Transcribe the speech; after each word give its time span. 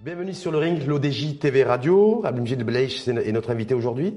Bienvenue 0.00 0.32
sur 0.32 0.50
le 0.50 0.58
ring, 0.58 0.86
l'ODJ 0.86 1.38
TV 1.40 1.62
Radio. 1.62 2.22
Abdelmjid 2.24 2.62
Beleish 2.62 3.06
est 3.06 3.32
notre 3.32 3.50
invité 3.50 3.74
aujourd'hui. 3.74 4.14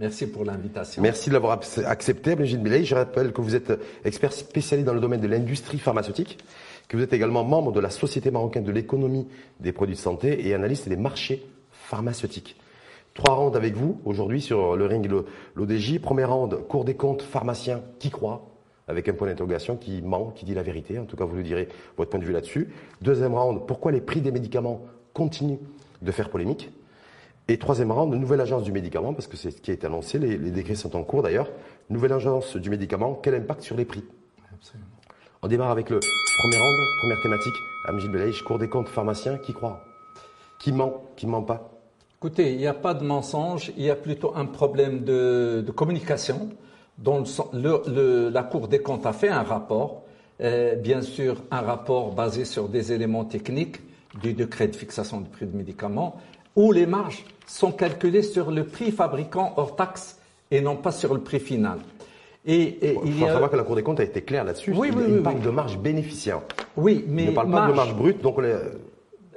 Merci 0.00 0.26
pour 0.26 0.46
l'invitation. 0.46 1.02
Merci 1.02 1.28
de 1.28 1.34
l'avoir 1.34 1.60
accepté, 1.84 2.32
Abdelmjid 2.32 2.62
Beleish. 2.62 2.88
Je 2.88 2.94
rappelle 2.94 3.34
que 3.34 3.42
vous 3.42 3.54
êtes 3.54 3.78
expert 4.02 4.32
spécialisé 4.32 4.86
dans 4.86 4.94
le 4.94 5.00
domaine 5.00 5.20
de 5.20 5.28
l'industrie 5.28 5.78
pharmaceutique, 5.78 6.38
que 6.88 6.96
vous 6.96 7.02
êtes 7.02 7.12
également 7.12 7.44
membre 7.44 7.70
de 7.70 7.80
la 7.80 7.90
Société 7.90 8.30
marocaine 8.30 8.64
de 8.64 8.72
l'économie 8.72 9.28
des 9.60 9.72
produits 9.72 9.96
de 9.96 10.00
santé 10.00 10.48
et 10.48 10.54
analyste 10.54 10.88
des 10.88 10.96
marchés 10.96 11.44
pharmaceutiques. 11.70 12.56
Trois 13.12 13.34
rounds 13.34 13.54
avec 13.54 13.74
vous 13.74 14.00
aujourd'hui 14.06 14.40
sur 14.40 14.74
le 14.74 14.86
ring 14.86 15.06
l'ODJ. 15.54 15.98
Premier 15.98 16.24
round, 16.24 16.66
cours 16.66 16.86
des 16.86 16.94
comptes, 16.94 17.20
pharmacien 17.20 17.82
qui 17.98 18.08
croit 18.08 18.48
avec 18.88 19.06
un 19.06 19.12
point 19.12 19.28
d'interrogation 19.28 19.76
qui 19.76 20.00
ment, 20.00 20.30
qui 20.30 20.46
dit 20.46 20.54
la 20.54 20.62
vérité. 20.62 20.98
En 20.98 21.04
tout 21.04 21.16
cas, 21.16 21.26
vous 21.26 21.36
nous 21.36 21.42
direz 21.42 21.68
votre 21.98 22.08
point 22.08 22.20
de 22.20 22.24
vue 22.24 22.32
là-dessus. 22.32 22.70
Deuxième 23.02 23.34
round, 23.34 23.66
pourquoi 23.66 23.92
les 23.92 24.00
prix 24.00 24.22
des 24.22 24.32
médicaments 24.32 24.80
continue 25.12 25.58
de 26.00 26.10
faire 26.10 26.30
polémique? 26.30 26.70
Et 27.48 27.58
troisième 27.58 27.90
rang, 27.90 28.06
nouvelle 28.06 28.40
agence 28.40 28.62
du 28.62 28.72
médicament, 28.72 29.12
parce 29.12 29.26
que 29.26 29.36
c'est 29.36 29.50
ce 29.50 29.60
qui 29.60 29.70
a 29.70 29.74
été 29.74 29.86
annoncé, 29.86 30.18
les, 30.18 30.38
décrets 30.38 30.76
sont 30.76 30.94
en 30.94 31.02
cours 31.02 31.22
d'ailleurs. 31.22 31.50
Nouvelle 31.88 32.12
agence 32.12 32.56
du 32.56 32.70
médicament, 32.70 33.18
quel 33.20 33.34
impact 33.34 33.62
sur 33.62 33.76
les 33.76 33.84
prix 33.84 34.04
Absolument. 34.52 34.86
On 35.42 35.48
démarre 35.48 35.70
avec 35.70 35.90
le 35.90 35.98
premier 35.98 36.58
round, 36.58 36.76
première 37.00 37.20
thématique. 37.22 37.54
Amjil 37.88 38.10
Belaïch, 38.10 38.42
Cour 38.42 38.58
des 38.58 38.68
comptes, 38.68 38.88
pharmacien, 38.88 39.38
qui 39.38 39.52
croit? 39.52 39.82
Qui 40.60 40.70
ment? 40.72 41.02
Qui 41.16 41.26
ment 41.26 41.42
pas? 41.42 41.70
Écoutez, 42.18 42.52
il 42.52 42.58
n'y 42.58 42.66
a 42.66 42.74
pas 42.74 42.92
de 42.92 43.02
mensonge, 43.02 43.72
il 43.78 43.84
y 43.84 43.90
a 43.90 43.96
plutôt 43.96 44.36
un 44.36 44.44
problème 44.44 45.04
de, 45.04 45.64
communication. 45.74 46.50
Dont 46.98 47.24
la 47.54 48.42
Cour 48.42 48.68
des 48.68 48.80
comptes 48.80 49.06
a 49.06 49.14
fait 49.14 49.30
un 49.30 49.42
rapport, 49.42 50.02
euh, 50.42 50.74
bien 50.74 51.00
sûr 51.00 51.36
un 51.50 51.62
rapport 51.62 52.12
basé 52.12 52.44
sur 52.44 52.68
des 52.68 52.92
éléments 52.92 53.24
techniques, 53.24 53.80
du 54.20 54.34
décret 54.34 54.68
de 54.68 54.76
fixation 54.76 55.22
du 55.22 55.30
prix 55.30 55.46
de 55.46 55.56
médicaments, 55.56 56.16
où 56.56 56.72
les 56.72 56.86
marges 56.86 57.24
sont 57.46 57.72
calculées 57.72 58.22
sur 58.22 58.50
le 58.50 58.64
prix 58.64 58.92
fabricant 58.92 59.54
hors 59.56 59.76
taxe 59.76 60.18
et 60.50 60.60
non 60.60 60.76
pas 60.76 60.92
sur 60.92 61.14
le 61.14 61.20
prix 61.20 61.40
final. 61.40 61.78
Et, 62.46 62.78
il 63.04 63.12
faut 63.12 63.26
savoir 63.26 63.50
que 63.50 63.56
la 63.56 63.64
Cour 63.64 63.76
des 63.76 63.82
comptes 63.82 64.00
a 64.00 64.04
été 64.04 64.22
claire 64.22 64.44
là-dessus. 64.44 64.72
Oui, 64.74 64.90
oui, 64.94 65.04
il, 65.08 65.14
oui, 65.16 65.22
parle 65.22 65.40
de 65.40 65.50
marge 65.50 65.78
bénéficiaire. 65.78 66.40
Oui, 66.76 67.04
mais 67.06 67.24
il 67.24 67.30
ne 67.30 67.34
parle 67.34 67.50
pas 67.50 67.68
de 67.68 67.72
marge 67.74 67.94
brute, 67.94 68.22
donc 68.22 68.38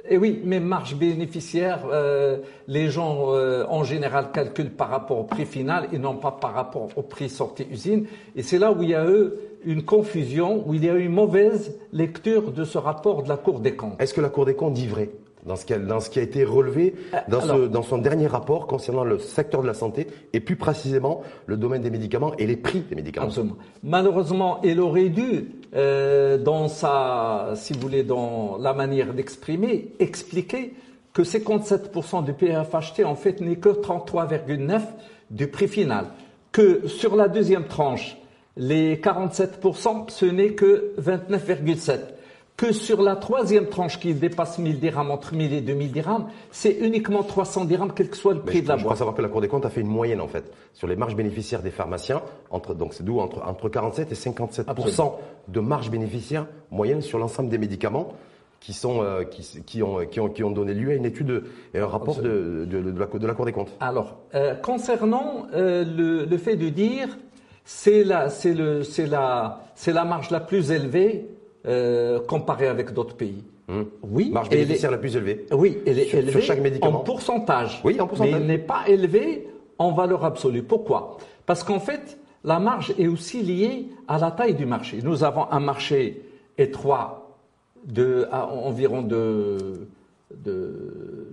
Et 0.08 0.16
oui, 0.16 0.40
mais 0.44 0.58
marge 0.58 0.94
bénéficiaire, 0.96 1.80
euh, 1.92 2.38
les 2.66 2.88
gens 2.88 3.34
euh, 3.34 3.66
en 3.68 3.84
général 3.84 4.32
calculent 4.32 4.70
par 4.70 4.88
rapport 4.88 5.18
au 5.18 5.24
prix 5.24 5.44
final 5.44 5.88
et 5.92 5.98
non 5.98 6.16
pas 6.16 6.32
par 6.32 6.54
rapport 6.54 6.88
au 6.96 7.02
prix 7.02 7.28
sorti 7.28 7.66
usine. 7.70 8.06
Et 8.36 8.42
c'est 8.42 8.58
là 8.58 8.72
où 8.72 8.82
il 8.82 8.88
y 8.88 8.94
a 8.94 9.04
eux 9.04 9.38
une 9.66 9.82
confusion, 9.82 10.66
où 10.66 10.74
il 10.74 10.84
y 10.84 10.88
a 10.88 10.94
une 10.94 11.12
mauvaise 11.12 11.76
lecture 11.92 12.52
de 12.52 12.64
ce 12.64 12.78
rapport 12.78 13.22
de 13.22 13.28
la 13.28 13.36
Cour 13.36 13.60
des 13.60 13.74
comptes. 13.74 14.00
Est-ce 14.00 14.14
que 14.14 14.20
la 14.22 14.30
Cour 14.30 14.46
des 14.46 14.54
comptes 14.54 14.74
dit 14.74 14.86
vrai? 14.86 15.10
Dans 15.44 15.56
ce, 15.56 15.66
qui 15.66 15.74
a, 15.74 15.78
dans 15.78 16.00
ce 16.00 16.10
qui 16.10 16.18
a 16.18 16.22
été 16.22 16.44
relevé 16.44 16.94
euh, 17.12 17.18
dans, 17.28 17.40
ce, 17.40 17.66
dans, 17.66 17.82
son 17.82 17.98
dernier 17.98 18.26
rapport 18.26 18.66
concernant 18.66 19.04
le 19.04 19.18
secteur 19.18 19.62
de 19.62 19.66
la 19.66 19.74
santé 19.74 20.06
et 20.32 20.40
plus 20.40 20.56
précisément 20.56 21.22
le 21.46 21.56
domaine 21.56 21.82
des 21.82 21.90
médicaments 21.90 22.34
et 22.38 22.46
les 22.46 22.56
prix 22.56 22.80
des 22.80 22.94
médicaments. 22.94 23.26
Absolument. 23.26 23.56
Malheureusement, 23.82 24.60
elle 24.62 24.80
aurait 24.80 25.10
dû, 25.10 25.50
euh, 25.74 26.38
dans 26.38 26.68
sa, 26.68 27.52
si 27.56 27.74
vous 27.74 27.80
voulez, 27.80 28.02
dans 28.02 28.56
la 28.58 28.72
manière 28.72 29.12
d'exprimer, 29.12 29.92
expliquer 29.98 30.74
que 31.12 31.22
57% 31.22 32.24
du 32.24 32.32
PFHT 32.32 33.04
en 33.04 33.14
fait 33.14 33.40
n'est 33.40 33.56
que 33.56 33.68
33,9 33.68 34.80
du 35.30 35.48
prix 35.48 35.68
final, 35.68 36.06
que 36.52 36.88
sur 36.88 37.16
la 37.16 37.28
deuxième 37.28 37.64
tranche 37.64 38.16
les 38.56 38.96
47%, 38.96 40.10
ce 40.10 40.26
n'est 40.26 40.52
que 40.52 40.94
29,7%. 41.00 41.98
Que 42.56 42.70
sur 42.70 43.02
la 43.02 43.16
troisième 43.16 43.66
tranche 43.66 43.98
qui 43.98 44.14
dépasse 44.14 44.58
1000 44.58 44.78
dirhams, 44.78 45.10
entre 45.10 45.34
1000 45.34 45.52
et 45.54 45.60
2000 45.60 45.90
dirhams, 45.90 46.26
c'est 46.52 46.70
uniquement 46.70 47.24
300 47.24 47.64
dirhams, 47.64 47.92
quel 47.92 48.08
que 48.08 48.16
soit 48.16 48.32
le 48.32 48.42
prix 48.42 48.62
de 48.62 48.68
la 48.68 48.74
boîte. 48.74 48.78
Je 48.78 48.84
crois 48.84 48.96
savoir 48.96 49.16
que 49.16 49.22
la 49.22 49.28
Cour 49.28 49.40
des 49.40 49.48
comptes 49.48 49.66
a 49.66 49.70
fait 49.70 49.80
une 49.80 49.88
moyenne, 49.88 50.20
en 50.20 50.28
fait, 50.28 50.52
sur 50.72 50.86
les 50.86 50.94
marges 50.94 51.16
bénéficiaires 51.16 51.62
des 51.62 51.72
pharmaciens, 51.72 52.22
entre, 52.50 52.74
donc 52.74 52.94
c'est 52.94 53.02
d'où 53.02 53.18
entre, 53.18 53.42
entre 53.44 53.68
47 53.68 54.12
et 54.12 54.14
57% 54.14 55.12
de 55.48 55.60
marge 55.60 55.90
bénéficiaire 55.90 56.46
moyenne 56.70 57.02
sur 57.02 57.18
l'ensemble 57.18 57.48
des 57.48 57.58
médicaments 57.58 58.12
qui, 58.60 58.72
sont, 58.72 59.02
euh, 59.02 59.24
qui, 59.24 59.42
qui, 59.66 59.82
ont, 59.82 60.06
qui, 60.06 60.20
ont, 60.20 60.28
qui, 60.28 60.44
ont, 60.44 60.50
donné 60.50 60.74
lieu 60.74 60.90
à 60.90 60.94
une 60.94 61.04
étude 61.04 61.44
et 61.74 61.80
un 61.80 61.86
rapport 61.86 62.22
de, 62.22 62.66
de, 62.70 62.80
de, 62.80 62.98
la, 62.98 63.06
de, 63.06 63.26
la, 63.26 63.34
Cour 63.34 63.46
des 63.46 63.52
comptes. 63.52 63.72
Alors, 63.80 64.18
euh, 64.36 64.54
concernant 64.54 65.46
euh, 65.54 65.84
le, 65.84 66.24
le, 66.24 66.38
fait 66.38 66.56
de 66.56 66.68
dire 66.68 67.18
c'est 67.64 68.04
la, 68.04 68.30
c'est 68.30 68.54
le, 68.54 68.82
c'est 68.82 69.06
la, 69.06 69.60
c'est 69.74 69.92
la 69.92 70.04
marge 70.04 70.30
la 70.30 70.40
plus 70.40 70.70
élevée 70.70 71.26
euh, 71.66 72.20
comparée 72.20 72.68
avec 72.68 72.92
d'autres 72.92 73.16
pays. 73.16 73.42
Hum. 73.68 73.86
Oui, 74.02 74.30
marge 74.30 74.50
bénéficiaire 74.50 74.90
la 74.90 74.98
plus 74.98 75.16
élevée. 75.16 75.46
Oui, 75.50 75.78
elle 75.86 75.98
est 75.98 76.04
sur, 76.04 76.18
élevée 76.18 76.42
chaque 76.42 76.60
médicament. 76.60 77.00
en 77.00 77.02
pourcentage. 77.02 77.80
Oui, 77.84 77.98
en 77.98 78.06
pourcentage. 78.06 78.32
Mais 78.34 78.40
elle 78.40 78.46
n'est 78.46 78.58
pas 78.58 78.82
élevée 78.86 79.48
en 79.78 79.92
valeur 79.92 80.24
absolue. 80.24 80.62
Pourquoi? 80.62 81.16
Parce 81.46 81.64
qu'en 81.64 81.80
fait, 81.80 82.18
la 82.44 82.60
marge 82.60 82.94
est 82.98 83.06
aussi 83.06 83.42
liée 83.42 83.88
à 84.06 84.18
la 84.18 84.30
taille 84.30 84.54
du 84.54 84.66
marché. 84.66 85.00
Nous 85.02 85.24
avons 85.24 85.50
un 85.50 85.60
marché 85.60 86.22
étroit 86.58 87.38
de 87.86 88.28
à 88.30 88.46
environ 88.46 89.02
de, 89.02 89.88
de, 90.34 91.28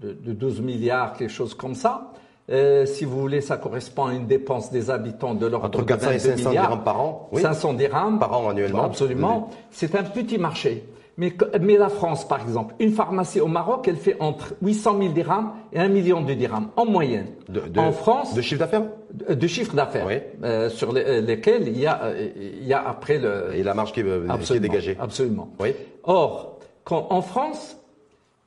de, 0.00 0.12
de 0.12 0.32
12 0.32 0.60
milliards, 0.60 1.12
quelque 1.16 1.30
chose 1.30 1.54
comme 1.54 1.74
ça. 1.74 2.12
Euh, 2.50 2.86
si 2.86 3.04
vous 3.04 3.20
voulez, 3.20 3.40
ça 3.40 3.56
correspond 3.58 4.06
à 4.06 4.14
une 4.14 4.26
dépense 4.26 4.70
des 4.70 4.90
habitants 4.90 5.34
de 5.34 5.46
l'ordre 5.46 5.66
Entre 5.66 5.84
400 5.84 6.10
et 6.12 6.18
500 6.18 6.50
dirhams 6.50 6.84
par 6.84 7.00
an. 7.00 7.28
Oui. 7.32 7.42
500 7.42 7.74
dirhams. 7.74 8.18
Par 8.18 8.32
an 8.32 8.48
annuellement. 8.50 8.84
Absolument. 8.84 9.50
C'est 9.70 9.94
un 9.94 10.02
petit 10.02 10.38
marché. 10.38 10.84
Mais, 11.18 11.36
mais 11.60 11.76
la 11.76 11.88
France, 11.88 12.26
par 12.26 12.40
exemple, 12.42 12.76
une 12.78 12.92
pharmacie 12.92 13.40
au 13.40 13.48
Maroc, 13.48 13.88
elle 13.88 13.96
fait 13.96 14.16
entre 14.20 14.54
800 14.62 14.98
000 15.00 15.12
dirhams 15.12 15.50
et 15.72 15.80
1 15.80 15.88
million 15.88 16.20
de 16.22 16.32
dirhams 16.32 16.68
en 16.76 16.86
moyenne. 16.86 17.26
De, 17.48 17.60
de, 17.60 17.80
en 17.80 17.90
France. 17.90 18.34
De 18.34 18.40
chiffre 18.40 18.60
d'affaires? 18.60 18.84
De, 19.12 19.46
chiffre 19.48 19.74
d'affaires. 19.74 20.06
Oui. 20.06 20.14
Euh, 20.44 20.70
sur 20.70 20.92
les, 20.92 21.02
euh, 21.02 21.20
lesquels 21.20 21.66
il 21.66 21.76
y, 21.76 21.86
a, 21.86 22.04
euh, 22.04 22.28
il 22.36 22.64
y 22.64 22.72
a 22.72 22.88
après 22.88 23.18
le. 23.18 23.50
Et 23.54 23.64
la 23.64 23.74
marge 23.74 23.92
qui, 23.92 24.00
est, 24.00 24.04
qui 24.44 24.52
est 24.52 24.60
dégagée. 24.60 24.96
Absolument. 25.00 25.50
Oui. 25.58 25.74
Or, 26.04 26.60
quand, 26.84 27.08
en 27.10 27.20
France, 27.20 27.77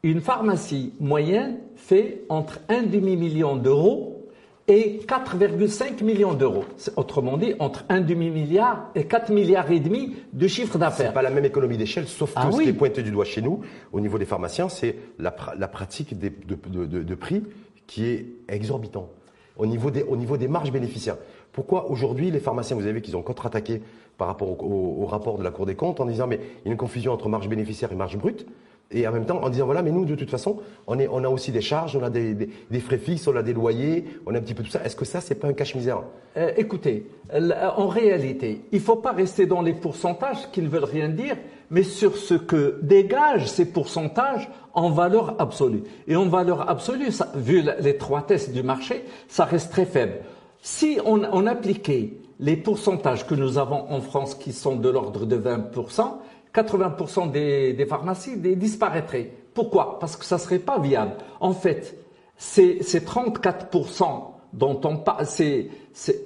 une 0.04 0.22
pharmacie 0.22 0.94
moyenne 1.00 1.60
fait 1.76 2.24
entre 2.30 2.60
un 2.70 2.84
demi-million 2.84 3.56
d'euros 3.56 4.30
et 4.68 5.02
4,5 5.06 6.04
millions 6.04 6.34
d'euros. 6.34 6.64
Autrement 6.96 7.38
dit, 7.38 7.54
entre 7.60 7.84
un 7.90 8.02
demi-milliard 8.02 8.90
et 8.96 9.06
4 9.06 9.32
milliards 9.32 9.70
et 9.72 9.80
demi 9.80 10.16
de 10.34 10.48
chiffre 10.48 10.78
d'affaires. 10.78 11.08
C'est 11.08 11.14
pas 11.14 11.22
la 11.22 11.30
même 11.30 11.46
économie 11.46 11.78
d'échelle, 11.78 12.08
sauf 12.08 12.34
ah 12.36 12.44
que 12.44 12.48
oui. 12.48 12.58
ce 12.58 12.62
qui 12.64 12.70
est 12.70 12.74
pointé 12.74 13.04
du 13.04 13.12
doigt 13.12 13.26
chez 13.26 13.42
nous, 13.42 13.62
au 13.92 14.00
niveau 14.00 14.18
des 14.18 14.26
pharmaciens, 14.26 14.70
c'est 14.70 14.96
la, 15.20 15.36
la, 15.58 15.68
pratique 15.68 16.18
des, 16.18 16.30
de, 16.30 16.86
de, 16.86 17.04
de, 17.04 17.16
prix 17.16 17.44
qui 17.88 18.06
est 18.06 18.28
exorbitant 18.48 19.10
au 19.58 19.66
niveau 19.66 19.92
des, 19.92 20.04
au 20.04 20.16
niveau 20.16 20.38
des 20.38 20.48
marges 20.48 20.72
bénéficiaires. 20.72 21.18
Pourquoi 21.52 21.92
aujourd'hui 21.92 22.32
les 22.32 22.40
pharmaciens, 22.40 22.76
vous 22.76 22.84
avez 22.84 22.94
vu 22.94 23.02
qu'ils 23.02 23.18
ont 23.18 23.22
contre-attaqué 23.22 23.82
par 24.18 24.28
rapport 24.28 24.50
au, 24.50 24.66
au, 24.66 25.04
au, 25.04 25.06
rapport 25.06 25.38
de 25.38 25.44
la 25.44 25.52
Cour 25.52 25.66
des 25.66 25.76
comptes 25.76 26.00
en 26.00 26.06
disant 26.06 26.28
mais 26.28 26.40
il 26.64 26.68
y 26.68 26.70
a 26.70 26.72
une 26.72 26.78
confusion 26.78 27.12
entre 27.12 27.28
marge 27.28 27.50
bénéficiaire 27.50 27.92
et 27.92 27.96
marge 27.96 28.18
brute? 28.18 28.48
Et 28.92 29.08
en 29.08 29.12
même 29.12 29.26
temps 29.26 29.42
en 29.42 29.50
disant 29.50 29.66
voilà 29.66 29.82
mais 29.82 29.92
nous 29.92 30.06
de 30.06 30.16
toute 30.16 30.30
façon 30.30 30.58
on, 30.88 31.00
est, 31.00 31.08
on 31.08 31.24
a 31.24 31.30
aussi 31.30 31.52
des 31.52 31.62
charges, 31.62 31.96
on 31.96 32.04
a 32.04 32.10
des, 32.10 32.34
des, 32.34 32.80
frais 32.80 32.98
fixes, 32.98 33.28
on 33.28 33.36
a 33.36 33.44
des 33.44 33.54
loyers, 33.54 34.06
on 34.26 34.36
a 34.36 34.38
un 34.38 34.42
petit 34.42 34.54
peu 34.54 34.64
tout 34.64 34.70
ça. 34.70 34.84
Est-ce 34.84 34.96
que 34.96 35.06
ça 35.06 35.22
c'est 35.22 35.36
pas 35.36 35.48
un 35.48 35.54
cache-misère 35.54 36.04
euh, 36.38 36.52
Écoutez, 36.58 37.08
en 37.34 37.88
réalité, 37.88 38.62
il 38.72 38.80
faut 38.80 38.98
pas 38.98 39.12
rester 39.12 39.46
dans 39.46 39.62
les 39.62 39.74
pourcentages 39.74 40.50
qui 40.52 40.62
ne 40.62 40.68
veulent 40.68 40.84
rien 40.84 41.10
dire, 41.10 41.38
mais 41.70 41.84
sur 41.84 42.18
ce 42.18 42.34
que 42.34 42.80
dégagent 42.82 43.48
ces 43.48 43.66
pourcentages 43.66 44.50
en 44.74 44.90
valeur 44.90 45.36
absolue. 45.40 45.84
Et 46.08 46.16
en 46.16 46.28
valeur 46.28 46.70
absolue, 46.70 47.12
ça, 47.12 47.32
vu 47.36 47.64
l'étroitesse 47.80 48.52
du 48.52 48.64
marché, 48.64 49.06
ça 49.28 49.46
reste 49.46 49.72
très 49.72 49.86
faible. 49.86 50.20
Si 50.62 51.00
on, 51.06 51.24
on 51.32 51.48
appliquait 51.48 52.14
les 52.40 52.58
pourcentages 52.58 53.26
que 53.26 53.36
nous 53.36 53.58
avons 53.58 53.90
en 53.90 54.02
France 54.02 54.36
qui 54.36 54.52
sont 54.52 54.76
de 54.76 54.90
l'ordre 54.90 55.26
de 55.26 55.38
20%, 55.38 56.18
80% 56.54 57.32
des, 57.32 57.74
des, 57.74 57.86
pharmacies 57.86 58.38
disparaîtraient. 58.38 59.32
Pourquoi? 59.54 60.00
Parce 60.00 60.16
que 60.18 60.26
ça 60.26 60.38
serait 60.38 60.60
pas 60.60 60.80
viable. 60.80 61.14
En 61.40 61.54
fait, 61.54 61.98
c'est 62.38 62.80
34% 62.82 64.06
dont 64.54 64.82
on 64.84 64.98
parle, 64.98 65.26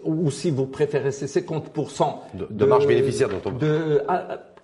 ou 0.03 0.31
si 0.31 0.51
vous 0.51 0.65
préférez, 0.65 1.11
c'est 1.11 1.27
50% 1.27 2.15
de, 2.33 2.47
de, 2.49 2.65
marge 2.65 2.87
bénéficiaire 2.87 3.29
dont 3.29 3.41
on 3.45 3.51
de, 3.51 4.01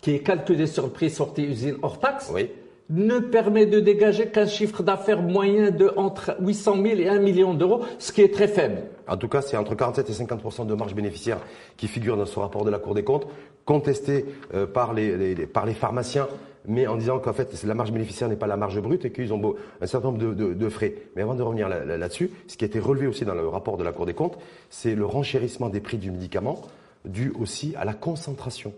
qui 0.01 0.15
est 0.15 0.19
calculé 0.19 0.65
sur 0.65 0.83
le 0.83 0.89
prix 0.89 1.09
sorti 1.09 1.43
usine 1.43 1.77
hors 1.81 1.99
taxe. 1.99 2.31
Oui. 2.33 2.49
Ne 2.91 3.19
permet 3.19 3.65
de 3.65 3.79
dégager 3.79 4.27
qu'un 4.27 4.45
chiffre 4.45 4.83
d'affaires 4.83 5.21
moyen 5.21 5.71
de 5.71 5.91
entre 5.95 6.35
800 6.41 6.75
000 6.83 6.85
et 6.99 7.07
1 7.07 7.19
million 7.19 7.53
d'euros, 7.53 7.81
ce 7.97 8.11
qui 8.11 8.21
est 8.21 8.33
très 8.33 8.47
faible. 8.47 8.83
En 9.07 9.17
tout 9.17 9.29
cas, 9.29 9.41
c'est 9.41 9.57
entre 9.57 9.75
47 9.75 10.09
et 10.09 10.13
50% 10.13 10.67
de 10.67 10.73
marge 10.75 10.93
bénéficiaire 10.93 11.39
qui 11.77 11.87
figure 11.87 12.17
dans 12.17 12.25
ce 12.25 12.37
rapport 12.37 12.65
de 12.65 12.69
la 12.69 12.79
Cour 12.79 12.93
des 12.93 13.03
comptes, 13.03 13.27
contesté 13.65 14.25
euh, 14.53 14.65
par, 14.65 14.93
les, 14.93 15.35
par 15.47 15.65
les 15.65 15.73
pharmaciens, 15.73 16.27
mais 16.67 16.85
en 16.85 16.97
disant 16.97 17.19
qu'en 17.19 17.33
fait, 17.33 17.63
la 17.63 17.73
marge 17.73 17.91
bénéficiaire 17.91 18.27
n'est 18.27 18.35
pas 18.35 18.47
la 18.47 18.57
marge 18.57 18.79
brute 18.81 19.05
et 19.05 19.11
qu'ils 19.11 19.33
ont 19.33 19.55
un 19.79 19.87
certain 19.87 20.11
nombre 20.11 20.19
de, 20.35 20.69
frais. 20.69 20.93
Mais 21.15 21.21
avant 21.21 21.33
de 21.33 21.41
revenir 21.41 21.69
là-dessus, 21.69 22.29
ce 22.47 22.57
qui 22.57 22.65
a 22.65 22.67
été 22.67 22.79
relevé 22.79 23.07
aussi 23.07 23.25
dans 23.25 23.33
le 23.33 23.47
rapport 23.47 23.77
de 23.77 23.83
la 23.83 23.91
Cour 23.91 24.05
des 24.05 24.13
comptes, 24.13 24.37
c'est 24.69 24.95
le 24.95 25.05
renchérissement 25.05 25.69
des 25.69 25.79
prix 25.79 25.97
du 25.97 26.11
médicament 26.11 26.61
dû 27.05 27.33
aussi 27.39 27.73
à 27.77 27.85
la 27.85 27.93
concentration 27.93 28.73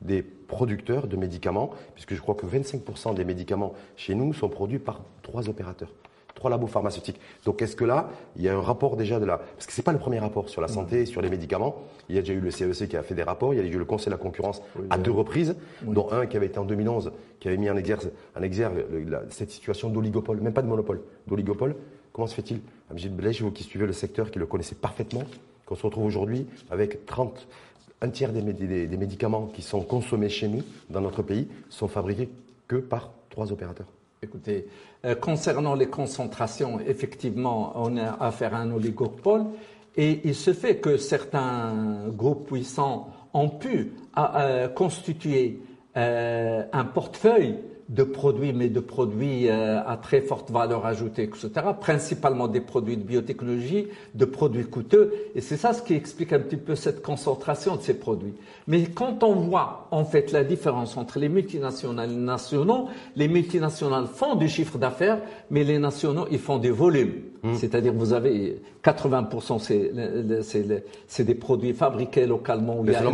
des 0.00 0.22
producteurs 0.22 1.06
de 1.06 1.16
médicaments, 1.16 1.70
puisque 1.94 2.14
je 2.14 2.20
crois 2.20 2.34
que 2.34 2.46
25% 2.46 3.14
des 3.14 3.24
médicaments 3.24 3.74
chez 3.96 4.14
nous 4.14 4.32
sont 4.32 4.48
produits 4.48 4.78
par 4.78 5.00
trois 5.22 5.48
opérateurs, 5.48 5.92
trois 6.34 6.50
labos 6.50 6.66
pharmaceutiques. 6.66 7.20
Donc 7.44 7.60
est-ce 7.62 7.76
que 7.76 7.84
là, 7.84 8.08
il 8.36 8.42
y 8.42 8.48
a 8.48 8.56
un 8.56 8.60
rapport 8.60 8.96
déjà 8.96 9.20
de 9.20 9.26
la... 9.26 9.38
Parce 9.38 9.66
que 9.66 9.72
ce 9.72 9.80
n'est 9.80 9.84
pas 9.84 9.92
le 9.92 9.98
premier 9.98 10.18
rapport 10.18 10.48
sur 10.48 10.60
la 10.60 10.68
santé, 10.68 11.06
sur 11.06 11.20
les 11.20 11.28
médicaments. 11.28 11.76
Il 12.08 12.14
y 12.14 12.18
a 12.18 12.22
déjà 12.22 12.32
eu 12.32 12.40
le 12.40 12.50
CEC 12.50 12.82
e 12.82 12.86
qui 12.86 12.96
a 12.96 13.02
fait 13.02 13.14
des 13.14 13.22
rapports, 13.22 13.52
il 13.52 13.58
y 13.58 13.60
a 13.60 13.62
déjà 13.62 13.76
eu 13.76 13.78
le 13.78 13.84
Conseil 13.84 14.06
de 14.06 14.12
la 14.12 14.18
concurrence 14.18 14.62
à 14.88 14.98
deux 14.98 15.12
reprises, 15.12 15.54
dont 15.82 16.10
un 16.10 16.26
qui 16.26 16.36
avait 16.36 16.46
été 16.46 16.58
en 16.58 16.64
2011, 16.64 17.12
qui 17.38 17.48
avait 17.48 17.58
mis 17.58 17.70
en 17.70 17.76
exergue, 17.76 18.10
en 18.36 18.42
exergue 18.42 18.84
cette 19.28 19.50
situation 19.50 19.90
d'oligopole, 19.90 20.40
même 20.40 20.54
pas 20.54 20.62
de 20.62 20.68
monopole, 20.68 21.02
d'oligopole. 21.26 21.76
Comment 22.12 22.26
se 22.26 22.34
fait-il, 22.34 22.60
Amjid 22.90 23.14
Belèche, 23.14 23.42
vous 23.42 23.52
qui 23.52 23.62
suivez 23.62 23.86
le 23.86 23.92
secteur, 23.92 24.30
qui 24.30 24.40
le 24.40 24.46
connaissez 24.46 24.74
parfaitement, 24.74 25.22
qu'on 25.64 25.76
se 25.76 25.86
retrouve 25.86 26.04
aujourd'hui 26.04 26.46
avec 26.70 27.06
30 27.06 27.46
un 28.02 28.08
tiers 28.08 28.32
des, 28.32 28.42
médicaments 28.96 29.46
qui 29.46 29.62
sont 29.62 29.82
consommés 29.82 30.28
chez 30.28 30.48
nous, 30.48 30.62
dans 30.88 31.00
notre 31.00 31.22
pays, 31.22 31.48
sont 31.68 31.88
fabriqués 31.88 32.28
que 32.66 32.76
par 32.76 33.10
trois 33.28 33.52
opérateurs. 33.52 33.86
Écoutez, 34.22 34.66
euh, 35.04 35.14
concernant 35.14 35.74
les 35.74 35.86
concentrations, 35.86 36.78
effectivement, 36.80 37.72
on 37.76 37.96
a 37.96 38.22
affaire 38.22 38.54
à 38.54 38.58
un 38.58 38.70
oligopole 38.70 39.44
et 39.96 40.20
il 40.24 40.34
se 40.34 40.52
fait 40.52 40.76
que 40.76 40.96
certains 40.96 42.08
groupes 42.08 42.46
puissants 42.46 43.10
ont 43.32 43.48
pu 43.48 43.92
euh, 44.18 44.68
constituer 44.68 45.62
euh, 45.96 46.62
un 46.72 46.84
portefeuille 46.84 47.56
de 47.90 48.04
produits, 48.04 48.52
mais 48.52 48.68
de 48.68 48.78
produits 48.78 49.48
euh, 49.48 49.80
à 49.84 49.96
très 49.96 50.20
forte 50.20 50.50
valeur 50.50 50.86
ajoutée, 50.86 51.24
etc., 51.24 51.50
principalement 51.80 52.46
des 52.46 52.60
produits 52.60 52.96
de 52.96 53.02
biotechnologie, 53.02 53.88
de 54.14 54.24
produits 54.24 54.64
coûteux, 54.64 55.12
et 55.34 55.40
c'est 55.40 55.56
ça 55.56 55.72
ce 55.72 55.82
qui 55.82 55.94
explique 55.94 56.32
un 56.32 56.38
petit 56.38 56.56
peu 56.56 56.76
cette 56.76 57.02
concentration 57.02 57.74
de 57.74 57.82
ces 57.82 57.94
produits. 57.94 58.34
Mais 58.68 58.84
quand 58.84 59.24
on 59.24 59.34
voit 59.34 59.88
en 59.90 60.04
fait 60.04 60.30
la 60.30 60.44
différence 60.44 60.96
entre 60.96 61.18
les 61.18 61.28
multinationales 61.28 62.10
et 62.10 62.14
les 62.14 62.20
nationaux, 62.20 62.88
les 63.16 63.26
multinationales 63.26 64.06
font 64.06 64.36
du 64.36 64.48
chiffre 64.48 64.78
d'affaires, 64.78 65.20
mais 65.50 65.64
les 65.64 65.78
nationaux, 65.78 66.26
ils 66.30 66.38
font 66.38 66.58
des 66.58 66.70
volumes. 66.70 67.14
Mmh. 67.42 67.54
C'est-à-dire 67.54 67.92
vous 67.92 68.12
avez 68.12 68.60
80% 68.84 69.58
c'est 71.06 71.24
des 71.24 71.34
produits 71.34 71.72
fabriqués 71.72 72.26
localement 72.26 72.80
où 72.80 72.84
il 72.84 72.92
y 72.92 72.94
a 72.94 73.00
de. 73.00 73.06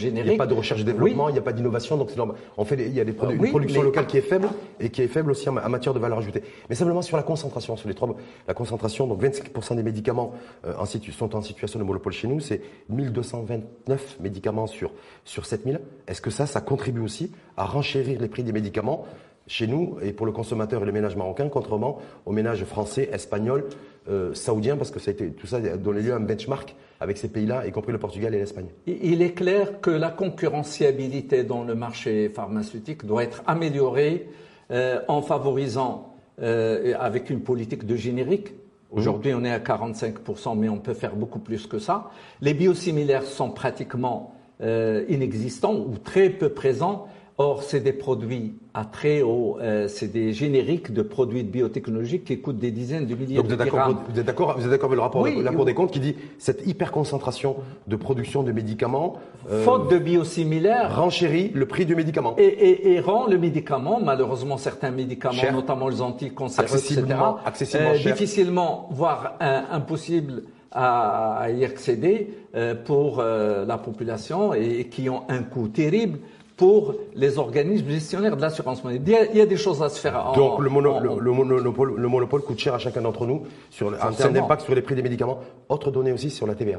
Il 0.00 0.14
n'y 0.14 0.30
a 0.30 0.36
pas 0.36 0.46
de 0.46 0.54
recherche 0.54 0.80
et 0.80 0.84
développement, 0.84 1.28
il 1.28 1.32
n'y 1.32 1.38
a 1.38 1.42
pas 1.42 1.52
d'innovation, 1.52 1.96
donc 1.96 2.10
c'est 2.10 2.16
normal. 2.16 2.36
On 2.56 2.64
fait 2.64 2.76
il 2.78 2.94
y 2.94 3.00
a 3.00 3.04
des 3.04 3.12
produits, 3.12 3.38
une 3.38 3.50
production 3.50 3.82
locale 3.82 4.06
qui 4.06 4.18
est 4.18 4.22
faible 4.22 4.48
et 4.80 4.90
qui 4.90 5.02
est 5.02 5.08
faible 5.08 5.30
aussi 5.30 5.48
en, 5.48 5.52
matière 5.52 5.94
de 5.94 5.98
valeur 5.98 6.18
ajoutée. 6.18 6.42
Mais 6.68 6.74
simplement 6.74 7.02
sur 7.02 7.16
la 7.16 7.22
concentration, 7.22 7.76
sur 7.76 7.88
les 7.88 7.94
trois, 7.94 8.14
la 8.46 8.54
concentration, 8.54 9.06
donc 9.06 9.22
25% 9.22 9.76
des 9.76 9.82
médicaments 9.82 10.32
euh, 10.66 10.74
en 10.78 10.86
sont 10.86 11.36
en 11.36 11.42
situation 11.42 11.78
de 11.78 11.84
monopole 11.84 12.12
chez 12.12 12.28
nous, 12.28 12.40
c'est 12.40 12.60
1229 12.88 14.18
médicaments 14.20 14.66
sur, 14.66 14.92
sur 15.24 15.46
7000. 15.46 15.80
Est-ce 16.06 16.20
que 16.20 16.30
ça, 16.30 16.46
ça 16.46 16.60
contribue 16.60 17.00
aussi 17.00 17.32
à 17.56 17.64
renchérir 17.64 18.20
les 18.20 18.28
prix 18.28 18.42
des 18.42 18.52
médicaments 18.52 19.06
chez 19.46 19.66
nous 19.66 19.96
et 20.02 20.12
pour 20.12 20.26
le 20.26 20.32
consommateur 20.32 20.82
et 20.82 20.86
le 20.86 20.92
ménage 20.92 21.16
marocain, 21.16 21.48
contrairement 21.48 21.98
aux 22.26 22.32
ménages 22.32 22.64
français, 22.64 23.08
espagnols, 23.12 23.64
euh, 24.08 24.34
saoudiens, 24.34 24.76
parce 24.76 24.90
que 24.90 24.98
ça 24.98 25.10
a 25.10 25.14
été, 25.14 25.30
tout 25.30 25.46
ça 25.46 25.56
a 25.56 25.76
donné 25.76 26.02
lieu 26.02 26.12
à 26.12 26.16
un 26.16 26.20
benchmark 26.20 26.74
avec 27.00 27.18
ces 27.18 27.28
pays-là, 27.28 27.66
y 27.66 27.72
compris 27.72 27.92
le 27.92 27.98
Portugal 27.98 28.34
et 28.34 28.38
l'Espagne. 28.38 28.66
Il 28.86 29.22
est 29.22 29.32
clair 29.32 29.80
que 29.80 29.90
la 29.90 30.10
concurrentialité 30.10 31.44
dans 31.44 31.64
le 31.64 31.74
marché 31.74 32.28
pharmaceutique 32.28 33.04
doit 33.04 33.24
être 33.24 33.42
améliorée 33.46 34.28
euh, 34.70 35.00
en 35.08 35.22
favorisant, 35.22 36.14
euh, 36.42 36.94
avec 36.98 37.30
une 37.30 37.40
politique 37.40 37.86
de 37.86 37.96
générique, 37.96 38.52
Aujourd'hui, 38.90 39.34
on 39.34 39.42
est 39.42 39.50
à 39.50 39.58
45%, 39.58 40.56
mais 40.56 40.68
on 40.68 40.78
peut 40.78 40.94
faire 40.94 41.16
beaucoup 41.16 41.40
plus 41.40 41.66
que 41.66 41.80
ça. 41.80 42.12
Les 42.40 42.54
biosimilaires 42.54 43.24
sont 43.24 43.50
pratiquement 43.50 44.32
inexistants 44.60 45.74
ou 45.74 45.98
très 45.98 46.30
peu 46.30 46.50
présents. 46.50 47.08
Or, 47.36 47.64
c'est 47.64 47.80
des 47.80 47.92
produits 47.92 48.54
à 48.74 48.84
très 48.84 49.22
haut, 49.22 49.58
euh, 49.60 49.88
c'est 49.88 50.06
des 50.06 50.32
génériques 50.32 50.92
de 50.92 51.02
produits 51.02 51.42
de 51.42 51.48
biotechnologie 51.48 52.20
qui 52.20 52.40
coûtent 52.40 52.58
des 52.58 52.70
dizaines 52.70 53.06
de 53.06 53.14
milliers 53.16 53.34
Donc 53.34 53.46
vous 53.46 53.52
êtes 53.54 53.58
d'accord, 53.58 53.88
Vous 54.08 54.20
êtes 54.20 54.26
d'accord, 54.26 54.54
vous 54.56 54.64
êtes 54.64 54.70
d'accord 54.70 54.86
avec 54.86 54.96
le 54.96 55.02
rapport 55.02 55.24
de 55.24 55.42
la 55.42 55.50
Cour 55.50 55.64
des 55.64 55.74
comptes 55.74 55.90
qui 55.90 55.98
dit 55.98 56.14
cette 56.38 56.64
hyperconcentration 56.64 57.56
de 57.88 57.96
production 57.96 58.44
de 58.44 58.52
médicaments, 58.52 59.14
euh, 59.50 59.64
faute 59.64 59.90
de 59.90 59.98
biosimilaires, 59.98 60.94
renchérit 60.96 61.50
le 61.54 61.66
prix 61.66 61.86
du 61.86 61.96
médicament. 61.96 62.36
Et, 62.38 62.44
et, 62.44 62.92
et 62.92 63.00
rend 63.00 63.26
le 63.26 63.36
médicament, 63.36 64.00
malheureusement 64.00 64.56
certains 64.56 64.92
médicaments, 64.92 65.42
notamment 65.52 65.88
les 65.88 66.02
anticancéreux, 66.02 66.78
etc., 66.78 67.04
accessiblement 67.44 67.90
euh, 67.90 67.98
difficilement, 67.98 68.88
voire 68.92 69.34
impossible 69.40 70.44
à, 70.74 71.46
y 71.50 71.64
accéder 71.64 72.34
euh, 72.54 72.74
pour 72.74 73.20
euh, 73.20 73.64
la 73.64 73.78
population 73.78 74.52
et 74.54 74.88
qui 74.88 75.08
ont 75.08 75.22
un 75.28 75.42
coût 75.42 75.68
terrible 75.68 76.18
pour 76.56 76.94
les 77.14 77.38
organismes 77.38 77.88
gestionnaires 77.88 78.36
de 78.36 78.42
l'assurance 78.42 78.84
maladie. 78.84 79.12
Il, 79.32 79.38
y 79.38 79.40
a 79.40 79.46
des 79.46 79.56
choses 79.56 79.82
à 79.82 79.88
se 79.88 79.98
faire. 79.98 80.32
Donc 80.34 80.60
le, 80.60 80.70
monopole, 80.70 81.18
le, 81.20 82.08
monopole, 82.08 82.42
coûte 82.42 82.58
cher 82.58 82.74
à 82.74 82.78
chacun 82.78 83.02
d'entre 83.02 83.26
nous 83.26 83.46
sur, 83.70 83.88
en 83.88 84.12
termes 84.12 84.32
d'impact 84.32 84.62
sur 84.62 84.74
les 84.74 84.82
prix 84.82 84.94
des 84.94 85.02
médicaments. 85.02 85.40
Autre 85.68 85.90
donnée 85.90 86.12
aussi 86.12 86.30
sur 86.30 86.46
la 86.46 86.54
TVA. 86.54 86.78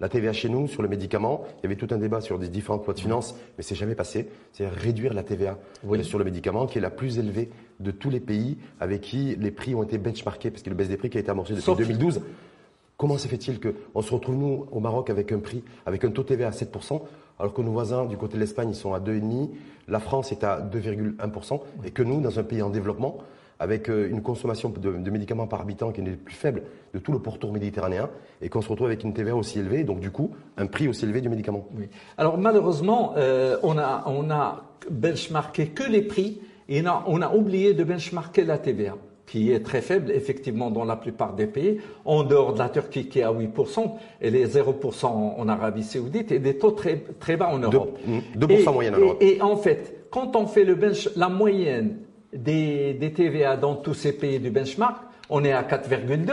La 0.00 0.08
TVA 0.08 0.32
chez 0.32 0.48
nous, 0.48 0.68
sur 0.68 0.82
le 0.82 0.88
médicament, 0.88 1.44
il 1.58 1.62
y 1.64 1.66
avait 1.66 1.74
tout 1.74 1.88
un 1.92 1.98
débat 1.98 2.20
sur 2.20 2.38
des 2.38 2.48
différentes 2.48 2.84
lois 2.84 2.94
de 2.94 3.00
finances, 3.00 3.34
mais 3.56 3.64
c'est 3.64 3.74
jamais 3.74 3.96
passé. 3.96 4.28
C'est 4.52 4.68
réduire 4.68 5.12
la 5.12 5.24
TVA 5.24 5.58
sur 6.02 6.18
le 6.18 6.24
médicament, 6.24 6.66
qui 6.66 6.78
est 6.78 6.80
la 6.80 6.90
plus 6.90 7.18
élevée 7.18 7.50
de 7.80 7.90
tous 7.90 8.10
les 8.10 8.20
pays 8.20 8.58
avec 8.78 9.00
qui 9.00 9.34
les 9.36 9.50
prix 9.50 9.74
ont 9.74 9.82
été 9.82 9.98
benchmarkés, 9.98 10.50
parce 10.50 10.62
que 10.62 10.70
le 10.70 10.76
baisse 10.76 10.88
des 10.88 10.96
prix 10.96 11.10
qui 11.10 11.16
a 11.16 11.20
été 11.20 11.30
amorcé 11.30 11.54
depuis 11.54 11.74
2012. 11.74 12.20
Comment 12.96 13.18
se 13.18 13.26
fait-il 13.26 13.58
qu'on 13.60 14.02
se 14.02 14.12
retrouve, 14.12 14.36
nous, 14.36 14.66
au 14.70 14.80
Maroc, 14.80 15.10
avec 15.10 15.32
un 15.32 15.38
prix, 15.38 15.64
avec 15.86 16.04
un 16.04 16.10
taux 16.10 16.24
TVA 16.24 16.48
à 16.48 16.50
7%, 16.50 17.00
alors 17.38 17.52
que 17.52 17.62
nos 17.62 17.72
voisins 17.72 18.06
du 18.06 18.16
côté 18.16 18.34
de 18.34 18.40
l'Espagne, 18.40 18.74
sont 18.74 18.94
à 18.94 19.00
2,5%, 19.00 19.50
la 19.88 20.00
France 20.00 20.32
est 20.32 20.44
à 20.44 20.60
2,1%, 20.60 21.60
et 21.84 21.90
que 21.90 22.02
nous, 22.02 22.20
dans 22.20 22.38
un 22.38 22.42
pays 22.42 22.62
en 22.62 22.70
développement, 22.70 23.18
avec 23.60 23.88
euh, 23.88 24.08
une 24.08 24.22
consommation 24.22 24.68
de, 24.68 25.10
médicaments 25.10 25.46
par 25.46 25.62
habitant 25.62 25.90
qui 25.90 26.00
est 26.00 26.04
la 26.04 26.12
plus 26.12 26.34
faible 26.34 26.62
de 26.94 26.98
tout 26.98 27.12
le 27.12 27.18
pourtour 27.18 27.52
méditerranéen, 27.52 28.08
et 28.40 28.48
qu'on 28.48 28.62
se 28.62 28.68
retrouve 28.68 28.86
avec 28.86 29.02
une 29.02 29.14
TVA 29.14 29.34
aussi 29.34 29.58
élevée, 29.58 29.84
donc 29.84 30.00
du 30.00 30.10
coup, 30.10 30.30
un 30.56 30.66
prix 30.66 30.88
aussi 30.88 31.04
élevé 31.04 31.20
du 31.20 31.28
médicament. 31.28 31.66
Oui. 31.76 31.88
Alors 32.16 32.38
malheureusement, 32.38 33.14
euh, 33.16 33.58
on, 33.62 33.78
a, 33.78 34.04
on 34.06 34.30
a 34.30 34.64
benchmarké 34.90 35.68
que 35.68 35.84
les 35.84 36.02
prix, 36.02 36.40
et 36.68 36.84
on 36.86 37.22
a 37.22 37.34
oublié 37.34 37.72
de 37.72 37.82
benchmarker 37.82 38.44
la 38.44 38.58
TVA 38.58 38.94
qui 39.28 39.52
est 39.52 39.60
très 39.60 39.82
faible, 39.82 40.10
effectivement, 40.10 40.70
dans 40.70 40.84
la 40.84 40.96
plupart 40.96 41.34
des 41.34 41.46
pays, 41.46 41.80
en 42.06 42.24
dehors 42.24 42.54
de 42.54 42.58
la 42.58 42.70
Turquie 42.70 43.08
qui 43.08 43.20
est 43.20 43.24
à 43.24 43.30
8%, 43.30 43.92
et 44.22 44.30
les 44.30 44.46
0% 44.46 45.06
en 45.06 45.48
Arabie 45.48 45.84
Saoudite, 45.84 46.32
et 46.32 46.38
des 46.38 46.56
taux 46.56 46.70
très, 46.70 47.04
très 47.20 47.36
bas 47.36 47.50
en 47.50 47.58
Europe. 47.58 47.98
2%, 48.36 48.72
moyenne 48.72 48.94
en 48.94 48.98
Europe. 48.98 49.18
Et, 49.20 49.40
en 49.42 49.56
fait, 49.56 50.06
quand 50.10 50.34
on 50.34 50.46
fait 50.46 50.64
le 50.64 50.74
bench, 50.74 51.10
la 51.14 51.28
moyenne 51.28 51.98
des, 52.32 52.94
des 52.94 53.12
TVA 53.12 53.56
dans 53.58 53.76
tous 53.76 53.94
ces 53.94 54.12
pays 54.12 54.40
du 54.40 54.50
benchmark, 54.50 54.96
on 55.28 55.44
est 55.44 55.52
à 55.52 55.62
4,2 55.62 56.32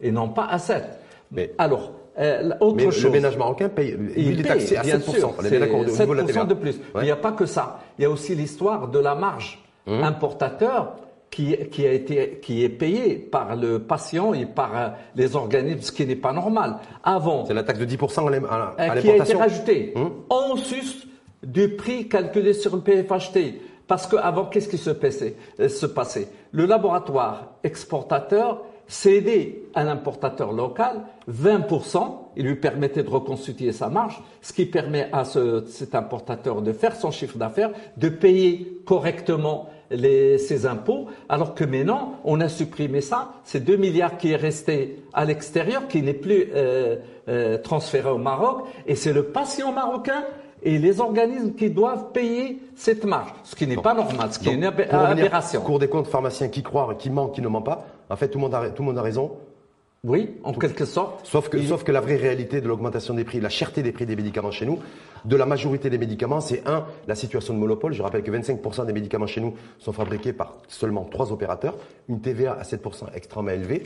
et 0.00 0.10
non 0.10 0.28
pas 0.28 0.46
à 0.46 0.58
7. 0.58 0.82
Mais 1.30 1.52
alors, 1.58 1.92
euh, 2.18 2.50
autre 2.60 2.76
mais 2.76 2.84
chose. 2.84 3.04
Le 3.04 3.10
ménage 3.10 3.36
marocain 3.36 3.68
paye, 3.68 3.96
il, 4.16 4.40
est 4.40 4.42
taxé 4.42 4.76
à 4.76 4.82
7%. 4.82 5.32
on 5.38 5.44
est 5.44 5.58
d'accord 5.58 5.80
au 5.80 5.84
niveau 5.84 6.14
de 6.14 6.32
la 6.32 6.44
de 6.44 6.54
plus. 6.54 6.80
Mais 6.94 7.02
il 7.02 7.04
n'y 7.04 7.10
a 7.10 7.16
pas 7.16 7.32
que 7.32 7.46
ça. 7.46 7.80
Il 7.98 8.02
y 8.02 8.04
a 8.04 8.10
aussi 8.10 8.34
l'histoire 8.34 8.88
de 8.88 8.98
la 8.98 9.14
marge. 9.14 9.62
Hum. 9.86 10.02
Importateur, 10.02 10.96
qui, 11.36 11.54
qui, 11.70 11.86
a 11.86 11.92
été, 11.92 12.40
qui 12.42 12.64
est 12.64 12.70
payé 12.70 13.16
par 13.16 13.56
le 13.56 13.80
patient 13.80 14.32
et 14.32 14.46
par 14.46 14.74
euh, 14.74 14.88
les 15.16 15.36
organismes, 15.36 15.82
ce 15.82 15.92
qui 15.92 16.06
n'est 16.06 16.16
pas 16.16 16.32
normal. 16.32 16.78
Avant. 17.04 17.44
C'est 17.44 17.52
la 17.52 17.62
taxe 17.62 17.78
de 17.78 17.84
10% 17.84 18.26
à 18.26 18.30
l'importation. 18.30 19.02
Qui 19.02 19.10
a 19.10 19.16
été 19.16 19.34
rajoutée 19.34 19.92
hum. 19.96 20.12
en 20.30 20.56
sus 20.56 21.06
du 21.42 21.76
prix 21.76 22.08
calculé 22.08 22.54
sur 22.54 22.74
le 22.74 22.80
PFHT. 22.80 23.60
Parce 23.86 24.06
qu'avant, 24.06 24.46
qu'est-ce 24.46 24.68
qui 24.68 24.78
se 24.78 24.88
passait, 24.88 25.36
euh, 25.60 25.68
se 25.68 25.84
passait? 25.84 26.28
Le 26.52 26.64
laboratoire 26.64 27.56
exportateur 27.62 28.62
cédait 28.88 29.64
à 29.74 29.84
l'importateur 29.84 30.54
local 30.54 31.02
20%, 31.30 32.14
il 32.36 32.46
lui 32.46 32.54
permettait 32.54 33.02
de 33.02 33.10
reconstituer 33.10 33.72
sa 33.72 33.90
marge, 33.90 34.22
ce 34.40 34.54
qui 34.54 34.64
permet 34.64 35.10
à 35.12 35.24
ce, 35.24 35.66
cet 35.66 35.94
importateur 35.94 36.62
de 36.62 36.72
faire 36.72 36.96
son 36.96 37.10
chiffre 37.10 37.36
d'affaires, 37.36 37.72
de 37.98 38.08
payer 38.08 38.80
correctement 38.86 39.68
les, 39.90 40.38
ses 40.38 40.66
impôts, 40.66 41.06
alors 41.28 41.54
que 41.54 41.64
maintenant, 41.64 42.20
on 42.24 42.40
a 42.40 42.48
supprimé 42.48 43.00
ça. 43.00 43.32
C'est 43.44 43.64
2 43.64 43.76
milliards 43.76 44.16
qui 44.16 44.32
est 44.32 44.36
resté 44.36 45.02
à 45.12 45.24
l'extérieur, 45.24 45.88
qui 45.88 46.02
n'est 46.02 46.14
plus 46.14 46.48
euh, 46.54 46.96
euh, 47.28 47.58
transféré 47.58 48.10
au 48.10 48.18
Maroc, 48.18 48.66
et 48.86 48.94
c'est 48.94 49.12
le 49.12 49.24
patient 49.24 49.72
marocain 49.72 50.24
et 50.62 50.78
les 50.78 51.00
organismes 51.00 51.52
qui 51.54 51.70
doivent 51.70 52.12
payer 52.12 52.60
cette 52.74 53.04
marge, 53.04 53.32
ce 53.44 53.54
qui 53.54 53.66
n'est 53.66 53.76
pas 53.76 53.94
normal, 53.94 54.32
ce 54.32 54.38
qui 54.38 54.48
est 54.48 54.54
une 54.54 54.64
aberration. 54.64 55.60
Cours 55.60 55.78
des 55.78 55.88
comptes, 55.88 56.08
pharmaciens 56.08 56.48
qui 56.48 56.62
croient, 56.62 56.94
qui 56.98 57.10
mentent, 57.10 57.34
qui 57.34 57.42
ne 57.42 57.48
mentent 57.48 57.66
pas. 57.66 57.86
En 58.10 58.16
fait, 58.16 58.28
tout 58.28 58.38
le 58.38 58.42
monde 58.42 58.54
a, 58.54 58.70
tout 58.70 58.82
le 58.82 58.86
monde 58.86 58.98
a 58.98 59.02
raison. 59.02 59.32
Oui, 60.06 60.30
en 60.44 60.52
quelque 60.52 60.84
sorte. 60.84 61.26
Sauf 61.26 61.48
que, 61.48 61.60
sauf 61.62 61.82
que 61.82 61.90
la 61.90 62.00
vraie 62.00 62.16
réalité 62.16 62.60
de 62.60 62.68
l'augmentation 62.68 63.12
des 63.14 63.24
prix, 63.24 63.40
la 63.40 63.48
cherté 63.48 63.82
des 63.82 63.90
prix 63.92 64.06
des 64.06 64.14
médicaments 64.14 64.52
chez 64.52 64.64
nous, 64.64 64.78
de 65.24 65.36
la 65.36 65.46
majorité 65.46 65.90
des 65.90 65.98
médicaments, 65.98 66.40
c'est 66.40 66.62
un, 66.66 66.84
la 67.08 67.16
situation 67.16 67.52
de 67.54 67.58
monopole. 67.58 67.92
Je 67.92 68.02
rappelle 68.02 68.22
que 68.22 68.30
25% 68.30 68.86
des 68.86 68.92
médicaments 68.92 69.26
chez 69.26 69.40
nous 69.40 69.54
sont 69.80 69.92
fabriqués 69.92 70.32
par 70.32 70.58
seulement 70.68 71.04
trois 71.04 71.32
opérateurs, 71.32 71.74
une 72.08 72.20
TVA 72.20 72.52
à 72.52 72.62
7% 72.62 73.06
extrêmement 73.14 73.50
élevée, 73.50 73.82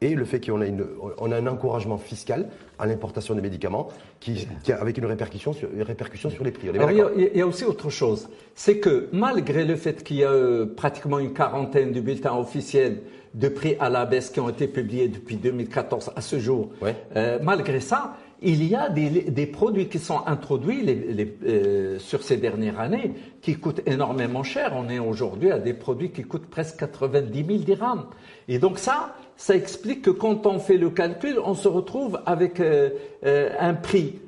et 0.00 0.14
le 0.14 0.24
fait 0.24 0.44
qu'on 0.44 0.60
a, 0.60 0.66
une, 0.66 0.84
on 1.18 1.32
a 1.32 1.36
un 1.36 1.46
encouragement 1.46 1.98
fiscal 1.98 2.48
à 2.78 2.86
l'importation 2.86 3.34
des 3.34 3.40
médicaments 3.40 3.88
qui, 4.20 4.46
qui 4.62 4.72
a- 4.72 4.80
avec 4.80 4.98
une 4.98 5.06
répercussion 5.06 5.52
sur, 5.52 5.68
une 5.72 5.82
répercussion 5.82 6.30
sur 6.30 6.44
les 6.44 6.50
prix. 6.52 6.68
Alors, 6.68 6.90
il, 6.90 6.96
y 6.96 7.00
a, 7.00 7.04
d'accord 7.04 7.20
il 7.32 7.38
y 7.38 7.40
a 7.40 7.46
aussi 7.46 7.64
autre 7.64 7.90
chose, 7.90 8.28
c'est 8.54 8.78
que 8.78 9.08
malgré 9.12 9.64
le 9.64 9.76
fait 9.76 10.04
qu'il 10.04 10.16
y 10.18 10.24
a 10.24 10.30
euh, 10.30 10.66
pratiquement 10.66 11.18
une 11.18 11.32
quarantaine 11.32 11.92
de 11.92 12.00
bulletins 12.00 12.36
officiels 12.36 12.98
de 13.34 13.48
prix 13.48 13.76
à 13.80 13.88
la 13.90 14.06
baisse 14.06 14.30
qui 14.30 14.40
ont 14.40 14.48
été 14.48 14.68
publiés 14.68 15.08
depuis 15.08 15.36
2014 15.36 16.12
à 16.14 16.20
ce 16.20 16.38
jour, 16.38 16.70
Ouais. 16.80 16.94
euh, 17.16 17.38
malgré 17.42 17.80
ça, 17.80 18.16
il 18.40 18.62
y 18.64 18.74
a 18.76 18.88
des, 18.90 19.08
des 19.22 19.46
produits 19.46 19.88
qui 19.88 19.98
sont 19.98 20.20
introduits 20.26 20.82
les- 20.82 20.94
les- 21.12 21.36
euh, 21.46 21.98
sur 21.98 22.22
ces 22.22 22.36
dernières 22.36 22.78
années 22.78 23.12
qui 23.40 23.56
coûtent 23.56 23.80
énormément 23.86 24.42
cher. 24.42 24.72
On 24.76 24.88
est 24.88 24.98
aujourd'hui 24.98 25.50
à 25.50 25.58
des 25.58 25.72
produits 25.74 26.10
qui 26.10 26.22
coûtent 26.22 26.46
presque 26.46 26.76
90 26.78 27.44
000 27.46 27.58
dirhams. 27.64 28.04
Et 28.48 28.58
donc 28.58 28.78
ça, 28.78 29.14
ça 29.36 29.56
explique 29.56 30.02
que 30.02 30.10
quand 30.10 30.46
on 30.46 30.58
fait 30.58 30.76
le 30.76 30.90
calcul, 30.90 31.38
on 31.44 31.54
se 31.54 31.68
retrouve 31.68 32.20
avec 32.26 32.60
euh, 32.60 32.90
euh, 33.24 33.48
un 33.58 33.74
prix 33.74 34.18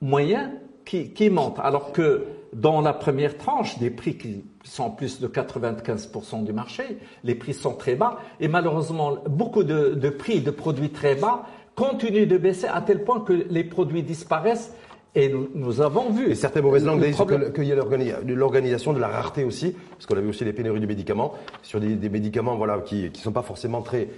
moyen 0.00 0.52
qui, 0.84 1.10
qui 1.10 1.30
monte, 1.30 1.58
alors 1.60 1.92
que 1.92 2.24
dans 2.52 2.80
la 2.80 2.92
première 2.92 3.38
tranche, 3.38 3.78
des 3.78 3.90
prix 3.90 4.16
qui 4.16 4.44
sont 4.64 4.90
plus 4.90 5.20
de 5.20 5.28
95% 5.28 6.44
du 6.44 6.52
marché, 6.52 6.98
les 7.24 7.34
prix 7.34 7.54
sont 7.54 7.74
très 7.74 7.94
bas, 7.94 8.18
et 8.40 8.48
malheureusement, 8.48 9.18
beaucoup 9.26 9.62
de, 9.62 10.10
prix 10.10 10.40
de 10.40 10.50
produits 10.50 10.90
très 10.90 11.14
bas 11.14 11.46
continuent 11.76 12.26
de 12.26 12.36
baisser 12.36 12.66
à 12.66 12.80
tel 12.80 13.04
point 13.04 13.20
que 13.20 13.32
les 13.32 13.64
produits 13.64 14.02
disparaissent, 14.02 14.74
et 15.14 15.28
nous, 15.28 15.48
nous 15.54 15.80
avons 15.80 16.10
vu. 16.10 16.30
Et 16.30 16.34
certaines 16.34 16.62
mauvaises 16.62 16.84
langues 16.84 17.04
disent 17.04 17.16
problème- 17.16 17.50
que- 17.52 17.60
qu'il 17.60 17.64
y 17.64 17.72
a 17.72 17.74
l'organi- 17.74 18.12
l'organisation 18.26 18.92
de 18.92 18.98
la 19.00 19.08
rareté 19.08 19.44
aussi, 19.44 19.74
parce 19.92 20.06
qu'on 20.06 20.16
a 20.16 20.20
vu 20.20 20.28
aussi 20.28 20.44
les 20.44 20.52
pénuries 20.52 20.80
de 20.80 20.86
médicaments, 20.86 21.34
sur 21.62 21.80
des, 21.80 21.94
des 21.96 22.08
médicaments 22.08 22.56
voilà, 22.56 22.78
qui 22.80 23.10
ne 23.10 23.16
sont 23.16 23.32
pas 23.32 23.42
forcément 23.42 23.82
très, 23.82 24.08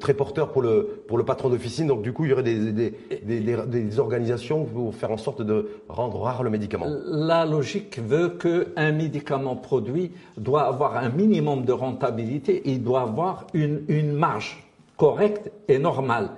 très 0.00 0.14
porteurs 0.14 0.50
pour 0.50 0.62
le, 0.62 1.02
pour 1.06 1.18
le 1.18 1.24
patron 1.24 1.50
d'officine. 1.50 1.86
Donc 1.86 2.02
du 2.02 2.12
coup, 2.12 2.24
il 2.24 2.30
y 2.30 2.32
aurait 2.32 2.42
des, 2.42 2.72
des, 2.72 2.94
des, 3.22 3.40
des- 3.40 3.98
organisations 4.00 4.64
pour 4.64 4.94
faire 4.94 5.10
en 5.12 5.16
sorte 5.16 5.42
de 5.42 5.68
rendre 5.88 6.20
rare 6.20 6.42
le 6.42 6.50
médicament. 6.50 6.86
La 7.06 7.44
logique 7.46 7.98
veut 8.04 8.30
qu'un 8.30 8.92
médicament 8.92 9.56
produit 9.56 10.10
doit 10.36 10.62
avoir 10.62 10.96
un 10.96 11.10
minimum 11.10 11.64
de 11.64 11.72
rentabilité 11.72 12.56
et 12.68 12.72
il 12.72 12.82
doit 12.82 13.02
avoir 13.02 13.46
une, 13.54 13.82
une 13.88 14.12
marge 14.12 14.64
correcte 14.96 15.50
et 15.68 15.78
normale, 15.78 16.30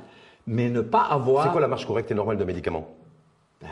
mais 0.47 0.69
ne 0.71 0.81
pas 0.83 1.03
avoir... 1.03 1.45
C'est 1.47 1.53
quoi 1.53 1.61
la 1.61 1.69
marge 1.69 1.87
correcte 1.87 2.11
et 2.11 2.15
normale 2.15 2.37
d'un 2.37 2.45
médicament? 2.45 2.89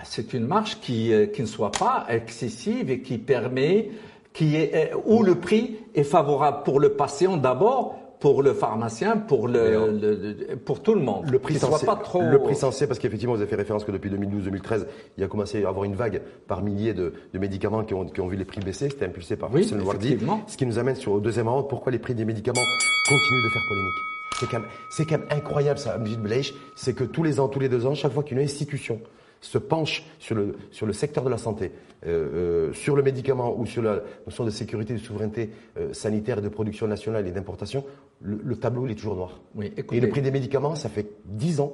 C'est 0.04 0.32
une 0.34 0.46
marge 0.46 0.78
qui, 0.80 1.12
euh, 1.12 1.26
qui 1.26 1.42
ne 1.42 1.46
soit 1.46 1.72
pas 1.72 2.06
excessive 2.08 2.90
et 2.90 3.00
qui 3.00 3.18
permet, 3.18 3.90
qui 4.32 4.56
est, 4.56 4.92
euh, 4.94 4.96
où 5.06 5.22
le 5.22 5.34
prix 5.36 5.76
est 5.94 6.04
favorable 6.04 6.58
pour 6.64 6.80
le 6.80 6.90
patient 6.90 7.36
d'abord, 7.36 7.96
pour 8.20 8.42
le 8.42 8.52
pharmacien, 8.52 9.16
pour, 9.16 9.48
le, 9.48 9.88
le- 9.98 10.36
le- 10.50 10.56
pour 10.56 10.82
tout 10.82 10.94
le 10.94 11.00
monde. 11.00 11.30
Le 11.30 11.38
prix 11.38 11.54
censé, 11.54 11.86
pas 11.86 11.96
trop... 11.96 12.20
le 12.20 12.38
prix 12.38 12.54
censé, 12.54 12.86
parce 12.86 12.98
qu'effectivement, 13.00 13.34
vous 13.34 13.40
avez 13.40 13.48
fait 13.48 13.56
référence 13.56 13.82
que 13.84 13.92
depuis 13.92 14.10
2012-2013, 14.10 14.86
il 15.16 15.22
y 15.22 15.24
a 15.24 15.26
commencé 15.28 15.56
à 15.58 15.60
y 15.62 15.64
avoir 15.64 15.84
une 15.84 15.94
vague 15.94 16.20
par 16.46 16.62
milliers 16.62 16.92
de, 16.92 17.14
de 17.32 17.38
médicaments 17.38 17.82
qui 17.82 17.94
ont, 17.94 18.04
qui 18.04 18.20
ont 18.20 18.26
vu 18.28 18.36
les 18.36 18.44
prix 18.44 18.60
baisser. 18.60 18.90
C'était 18.90 19.06
impulsé 19.06 19.36
par 19.36 19.52
Oui, 19.52 19.64
effectivement. 20.10 20.42
Ce 20.46 20.56
qui 20.58 20.66
nous 20.66 20.78
amène 20.78 20.96
sur 20.96 21.12
au 21.12 21.20
deuxième 21.20 21.46
ordre, 21.48 21.66
pourquoi 21.66 21.90
les 21.92 21.98
prix 21.98 22.14
des 22.14 22.26
médicaments 22.26 22.60
continuent 23.08 23.44
de 23.44 23.48
faire 23.48 23.62
polémique? 23.68 23.94
C'est 24.38 24.46
quand, 24.50 24.60
même- 24.60 24.68
c'est 24.90 25.04
quand 25.06 25.18
même 25.18 25.26
incroyable 25.30 25.78
ça, 25.78 25.94
Abdel 25.94 26.18
Bleich, 26.18 26.54
c'est 26.76 26.94
que 26.94 27.04
tous 27.04 27.22
les 27.22 27.40
ans, 27.40 27.48
tous 27.48 27.58
les 27.60 27.68
deux 27.70 27.86
ans, 27.86 27.94
chaque 27.94 28.12
fois 28.12 28.22
qu'une 28.22 28.38
institution 28.38 29.00
se 29.40 29.58
penche 29.58 30.04
sur 30.18 30.34
le, 30.34 30.56
sur 30.70 30.86
le 30.86 30.92
secteur 30.92 31.24
de 31.24 31.30
la 31.30 31.38
santé, 31.38 31.72
euh, 32.06 32.68
euh, 32.68 32.72
sur 32.72 32.94
le 32.96 33.02
médicament 33.02 33.58
ou 33.58 33.66
sur 33.66 33.82
la 33.82 34.00
notion 34.26 34.44
de 34.44 34.50
sécurité, 34.50 34.92
de 34.92 34.98
souveraineté 34.98 35.50
euh, 35.78 35.92
sanitaire 35.92 36.42
de 36.42 36.48
production 36.48 36.86
nationale 36.86 37.26
et 37.26 37.30
d'importation, 37.30 37.84
le, 38.20 38.40
le 38.42 38.56
tableau 38.56 38.86
il 38.86 38.92
est 38.92 38.96
toujours 38.96 39.16
noir. 39.16 39.40
Oui, 39.54 39.72
Et 39.92 40.00
le 40.00 40.08
prix 40.08 40.22
des 40.22 40.30
médicaments, 40.30 40.74
ça 40.74 40.88
fait 40.88 41.06
10 41.24 41.60
ans 41.60 41.72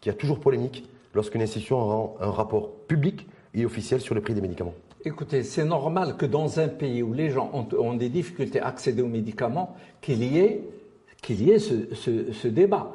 qu'il 0.00 0.10
y 0.12 0.14
a 0.14 0.18
toujours 0.18 0.40
polémique 0.40 0.88
lorsqu'une 1.14 1.42
institution 1.42 1.78
rend 1.84 2.16
un 2.20 2.30
rapport 2.30 2.70
public 2.86 3.26
et 3.54 3.64
officiel 3.64 4.00
sur 4.00 4.14
le 4.14 4.20
prix 4.20 4.34
des 4.34 4.40
médicaments. 4.40 4.74
Écoutez, 5.04 5.42
c'est 5.42 5.64
normal 5.64 6.16
que 6.18 6.26
dans 6.26 6.60
un 6.60 6.68
pays 6.68 7.02
où 7.02 7.14
les 7.14 7.30
gens 7.30 7.50
ont, 7.54 7.66
ont 7.78 7.94
des 7.94 8.10
difficultés 8.10 8.60
à 8.60 8.66
accéder 8.68 9.00
aux 9.02 9.08
médicaments, 9.08 9.74
qu'il 10.02 10.22
y 10.22 10.38
ait, 10.38 10.62
qu'il 11.22 11.42
y 11.42 11.50
ait 11.50 11.58
ce, 11.58 11.94
ce- 11.94 12.32
ce 12.32 12.48
débat. 12.48 12.92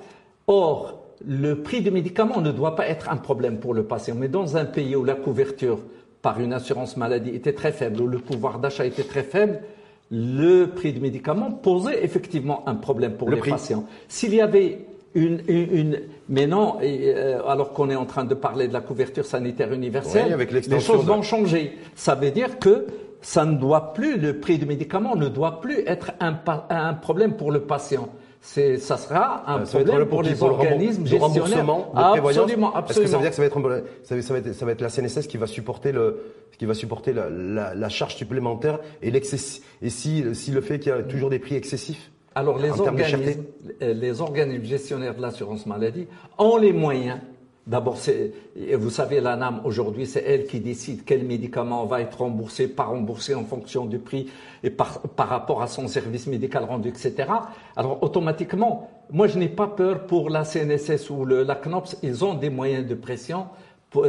Or, 0.47 1.04
le 1.25 1.61
prix 1.61 1.81
des 1.81 1.91
médicaments 1.91 2.41
ne 2.41 2.51
doit 2.51 2.75
pas 2.75 2.87
être 2.87 3.09
un 3.09 3.17
problème 3.17 3.57
pour 3.57 3.73
le 3.73 3.83
patient, 3.83 4.15
mais 4.17 4.27
dans 4.27 4.57
un 4.57 4.65
pays 4.65 4.95
où 4.95 5.03
la 5.03 5.15
couverture 5.15 5.79
par 6.21 6.39
une 6.39 6.53
assurance 6.53 6.97
maladie 6.97 7.29
était 7.29 7.53
très 7.53 7.71
faible, 7.71 8.01
où 8.01 8.07
le 8.07 8.17
pouvoir 8.19 8.59
d'achat 8.59 8.85
était 8.85 9.03
très 9.03 9.23
faible, 9.23 9.61
le 10.11 10.65
prix 10.67 10.91
des 10.93 10.99
médicaments 10.99 11.51
posait 11.51 12.03
effectivement 12.03 12.63
un 12.67 12.75
problème 12.75 13.13
pour 13.13 13.29
Le 13.29 13.35
les 13.35 13.41
prix. 13.41 13.51
patients. 13.51 13.85
S'il 14.07 14.33
y 14.35 14.41
avait 14.41 14.79
une, 15.13 15.39
une, 15.47 15.71
une- 15.77 15.99
mais 16.27 16.47
non, 16.47 16.77
et, 16.81 17.13
euh, 17.15 17.45
alors 17.47 17.71
qu'on 17.73 17.89
est 17.89 17.95
en 17.95 18.05
train 18.05 18.25
de 18.25 18.33
parler 18.35 18.67
de 18.67 18.73
la 18.73 18.81
couverture 18.81 19.25
sanitaire 19.25 19.71
universelle, 19.71 20.25
Oui, 20.27 20.33
avec 20.33 20.51
les 20.51 20.61
choses 20.79 21.05
de- 21.05 21.11
vont 21.11 21.21
changer. 21.21 21.77
Ça 21.95 22.15
veut 22.15 22.31
dire 22.31 22.59
que 22.59 22.87
ça 23.21 23.45
ne 23.45 23.55
doit 23.57 23.93
plus, 23.93 24.17
le 24.17 24.39
prix 24.39 24.57
du 24.59 24.65
médicament 24.65 25.15
ne 25.15 25.29
doit 25.29 25.61
plus 25.61 25.79
être 25.87 26.11
un 26.19 26.93
problème 26.93 27.33
pour 27.37 27.51
le 27.51 27.61
patient. 27.61 28.09
C'est, 28.47 28.77
ça 28.77 28.95
sera 28.97 29.43
un 29.51 29.61
Euh, 29.61 29.65
Ça 29.65 29.79
problème 29.79 30.07
pour 30.07 30.21
les 30.21 30.41
organismes 30.43 31.01
le 31.03 31.09
gestionnaires. 31.09 31.65
de 31.65 32.11
prévoyance. 32.11 32.37
absolument, 32.43 32.67
Est-ce 32.69 32.99
que 32.99 33.07
ça 33.07 33.17
absolument. 33.17 33.17
veut 33.17 33.21
dire 33.23 33.29
que 33.31 33.35
ça 33.35 33.41
va 33.41 33.45
être, 33.47 33.57
un- 33.57 33.81
ça 34.23 34.33
va, 34.33 34.39
être, 34.39 34.53
ça 34.53 34.65
va 34.65 34.71
être 34.71 34.81
la 34.81 34.89
CNSS 34.89 35.27
qui 35.27 35.37
va 35.37 35.47
supporter 35.47 35.91
le, 35.91 36.21
qui 36.59 36.65
va 36.65 36.75
supporter 36.75 37.11
la, 37.11 37.29
la- 37.29 37.73
la 37.73 37.89
charge 37.89 38.15
supplémentaire 38.15 38.79
et 39.01 39.09
l'excess, 39.09 39.61
et 39.81 39.89
si, 39.89 40.23
si 40.35 40.51
le 40.51 40.61
fait 40.61 40.77
qu'il 40.79 40.91
y 40.91 40.95
a 40.95 41.01
toujours 41.01 41.31
des 41.31 41.39
prix 41.39 41.55
excessifs 41.55 42.11
Alors 42.35 42.59
les 42.59 42.69
organismes, 42.79 43.43
les 43.81 44.21
organismes 44.21 44.63
gestionnaires 44.63 45.15
de 45.15 45.21
l'assurance 45.23 45.65
maladie 45.65 46.07
ont 46.37 46.57
les 46.57 46.71
moyens. 46.71 47.19
D'abord, 47.67 47.97
vous 48.77 48.89
savez, 48.91 49.21
la 49.21 49.35
NAM 49.35 49.61
aujourd'hui, 49.63 50.05
c'est 50.05 50.23
elle 50.23 50.45
qui 50.45 50.59
décide 50.59 51.03
quel 51.03 51.23
médicament 51.23 51.87
va 51.87 51.99
être 51.99 52.19
remboursé, 52.19 52.67
pas 52.67 52.83
remboursé 52.83 53.33
en 53.33 53.43
fonction 53.43 53.85
du 53.85 53.97
prix 53.97 54.29
et 54.61 54.69
par, 54.69 55.01
rapport 55.17 55.63
à 55.63 55.67
son 55.67 55.87
service 55.87 56.27
médical 56.27 56.63
rendu, 56.65 56.89
etc. 56.89 57.27
Alors 57.75 58.03
automatiquement, 58.03 58.91
moi 59.09 59.25
je 59.25 59.39
n'ai 59.39 59.49
pas 59.49 59.65
peur 59.65 60.05
pour 60.05 60.29
la 60.29 60.43
CNSS 60.43 61.09
ou 61.09 61.25
la 61.25 61.55
CNOPS, 61.55 61.97
ils 62.03 62.23
ont 62.23 62.35
des 62.35 62.51
moyens 62.51 62.85
de 62.85 62.93
pression. 62.93 63.47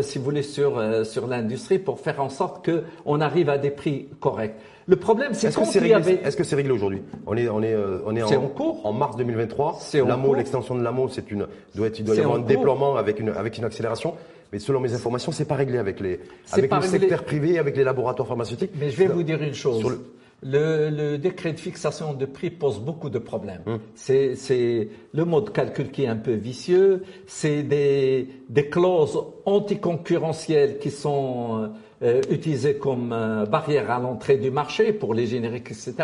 si 0.02 0.18
vous 0.18 0.24
voulez, 0.24 0.42
sur, 0.42 0.76
euh, 0.76 1.04
sur 1.04 1.26
l'industrie 1.26 1.78
pour 1.78 1.98
faire 1.98 2.20
en 2.20 2.28
sorte 2.28 2.68
qu'on 2.68 3.20
arrive 3.22 3.48
à 3.48 3.56
des 3.56 3.70
prix 3.70 4.08
corrects. 4.20 4.56
Le 4.88 4.96
problème, 4.96 5.34
c'est 5.34 5.48
Est-ce 5.48 5.58
que 5.58 5.64
c'est 5.64 5.78
réglé, 5.80 5.94
avait... 5.94 6.20
est-ce 6.24 6.36
que 6.36 6.44
c'est 6.44 6.54
réglé 6.56 6.70
aujourd'hui? 6.72 7.02
On 7.26 7.36
est, 7.36 7.48
on 7.48 7.60
est, 7.62 7.74
euh, 7.74 7.98
on 8.06 8.14
est 8.14 8.22
en, 8.22 8.30
en 8.44 8.46
cours. 8.48 8.86
en 8.86 8.92
mars 8.92 9.16
2023. 9.16 9.78
C'est 9.80 10.00
en 10.00 10.06
L'AMO, 10.06 10.34
l'extension 10.34 10.76
de 10.76 10.82
l'AMO, 10.82 11.08
c'est 11.08 11.28
une, 11.30 11.46
doit 11.74 11.88
être, 11.88 11.98
il 11.98 12.04
doit 12.04 12.14
y 12.14 12.20
avoir 12.20 12.36
un 12.36 12.38
cours. 12.40 12.46
déploiement 12.48 12.96
avec 12.96 13.18
une, 13.18 13.30
avec 13.30 13.58
une 13.58 13.64
accélération. 13.64 14.14
Mais 14.52 14.60
selon 14.60 14.78
mes 14.78 14.94
informations, 14.94 15.32
c'est 15.32 15.44
pas 15.44 15.56
réglé 15.56 15.78
avec 15.78 15.98
les, 15.98 16.20
avec 16.52 16.70
le 16.70 16.76
réglé. 16.78 16.98
secteur 17.00 17.24
privé, 17.24 17.58
avec 17.58 17.76
les 17.76 17.82
laboratoires 17.82 18.28
pharmaceutiques. 18.28 18.70
Mais 18.78 18.90
je 18.90 18.96
vais 18.96 19.08
vous 19.08 19.24
dire 19.24 19.42
une 19.42 19.54
chose. 19.54 19.80
Sur 19.80 19.90
le- 19.90 20.00
Le, 20.42 20.90
le 20.90 21.16
décret 21.18 21.52
de 21.54 21.58
fixation 21.58 22.12
de 22.12 22.26
prix 22.26 22.50
pose 22.50 22.78
beaucoup 22.78 23.08
de 23.10 23.18
problèmes. 23.18 23.62
Hum. 23.66 23.78
C'est 23.94 24.36
c'est 24.36 24.88
le 25.14 25.24
mode 25.24 25.46
de 25.46 25.50
calcul 25.50 25.90
qui 25.90 26.04
est 26.04 26.08
un 26.08 26.16
peu 26.16 26.34
vicieux. 26.34 27.02
C'est 27.26 27.62
des, 27.64 28.28
des 28.50 28.68
clauses 28.68 29.18
anticoncurrentielles 29.46 30.78
qui 30.78 30.90
sont 30.90 31.70
euh, 32.02 32.20
utilisées 32.30 32.76
comme 32.76 33.12
euh, 33.12 33.46
barrière 33.46 33.90
à 33.90 33.98
l'entrée 33.98 34.36
du 34.36 34.50
marché 34.50 34.92
pour 34.92 35.14
les 35.14 35.26
génériques, 35.26 35.70
etc. 35.70 35.94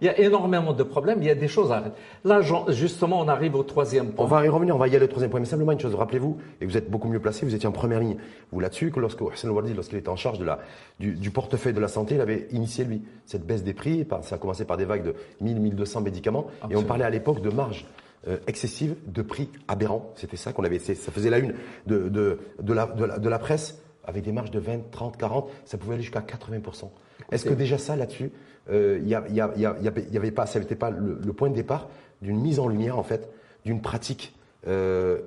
Il 0.00 0.06
y 0.06 0.08
a 0.08 0.18
énormément 0.20 0.72
de 0.72 0.82
problèmes. 0.82 1.18
Il 1.20 1.26
y 1.26 1.30
a 1.30 1.34
des 1.34 1.48
choses 1.48 1.72
à 1.72 1.76
arrêter. 1.76 1.96
Là, 2.24 2.40
justement, 2.68 3.20
on 3.20 3.28
arrive 3.28 3.54
au 3.56 3.62
troisième 3.62 4.12
point. 4.12 4.24
On 4.24 4.28
va 4.28 4.44
y 4.44 4.48
revenir, 4.48 4.74
on 4.76 4.78
va 4.78 4.88
y 4.88 4.94
aller 4.96 5.04
au 5.04 5.08
troisième 5.08 5.30
point. 5.30 5.40
Mais 5.40 5.46
simplement 5.46 5.72
une 5.72 5.80
chose, 5.80 5.94
rappelez-vous, 5.94 6.38
et 6.60 6.66
vous 6.66 6.76
êtes 6.76 6.90
beaucoup 6.90 7.08
mieux 7.08 7.20
placé, 7.20 7.44
vous 7.44 7.54
étiez 7.54 7.68
en 7.68 7.72
première 7.72 8.00
ligne, 8.00 8.16
vous 8.52 8.60
là-dessus, 8.60 8.90
que 8.90 9.00
lorsque 9.00 9.20
Hassan 9.22 9.50
Ouardi, 9.50 9.74
lorsqu'il 9.74 9.98
était 9.98 10.08
en 10.08 10.16
charge 10.16 10.38
de 10.38 10.44
la, 10.44 10.60
du, 10.98 11.12
du 11.14 11.30
portefeuille 11.30 11.72
de 11.74 11.80
la 11.80 11.88
santé, 11.88 12.14
il 12.14 12.20
avait 12.20 12.46
initié, 12.52 12.84
lui, 12.84 13.02
cette 13.26 13.44
baisse 13.46 13.64
des 13.64 13.74
prix. 13.74 14.06
Ça 14.22 14.36
a 14.36 14.38
commencé 14.38 14.64
par 14.64 14.76
des 14.76 14.84
vagues 14.84 15.02
de 15.04 15.14
1000, 15.40 15.60
1200 15.60 16.00
médicaments. 16.02 16.46
Et 16.70 16.76
on 16.76 16.82
parlait 16.84 17.04
à 17.04 17.10
l'époque 17.10 17.42
de 17.42 17.50
marge 17.50 17.86
euh, 18.28 18.36
excessive, 18.46 18.94
de 19.06 19.22
prix 19.22 19.48
aberrants. 19.66 20.12
C'était 20.14 20.36
ça 20.36 20.52
qu'on 20.52 20.62
avait, 20.64 20.78
c'est- 20.78 20.94
ça 20.94 21.10
faisait 21.10 21.30
la 21.30 21.38
une 21.38 21.54
de, 21.86 22.08
de, 22.10 22.38
de, 22.62 22.72
la, 22.74 22.86
de, 22.86 23.04
la, 23.06 23.18
de 23.18 23.28
la 23.28 23.38
presse, 23.38 23.82
avec 24.10 24.24
des 24.24 24.32
marges 24.32 24.50
de 24.50 24.58
20, 24.58 24.90
30, 24.90 25.16
40, 25.16 25.48
ça 25.64 25.78
pouvait 25.78 25.94
aller 25.94 26.02
jusqu'à 26.02 26.20
80%. 26.20 26.90
Est-ce 27.32 27.44
que 27.46 27.54
déjà 27.54 27.78
ça, 27.78 27.96
là-dessus, 27.96 28.30
euh, 28.70 28.98
il 29.02 29.08
y, 29.08 29.14
a- 29.14 29.24
il 29.28 29.34
y, 29.34 29.40
a- 29.40 29.52
il 29.56 29.62
y 29.62 29.66
a- 29.66 29.76
il 29.78 30.12
y 30.12 30.16
avait- 30.18 30.30
pas, 30.30 30.44
ça 30.46 30.58
n'était 30.60 30.74
pas 30.76 30.90
le, 30.90 31.18
le 31.24 31.32
point 31.32 31.48
de 31.48 31.54
départ 31.54 31.88
d'une 32.20 32.38
mise 32.40 32.58
en 32.58 32.68
lumière, 32.68 32.98
en 32.98 33.02
fait, 33.02 33.30
d'une 33.64 33.80
pratique 33.80 34.34
euh, 34.66 35.20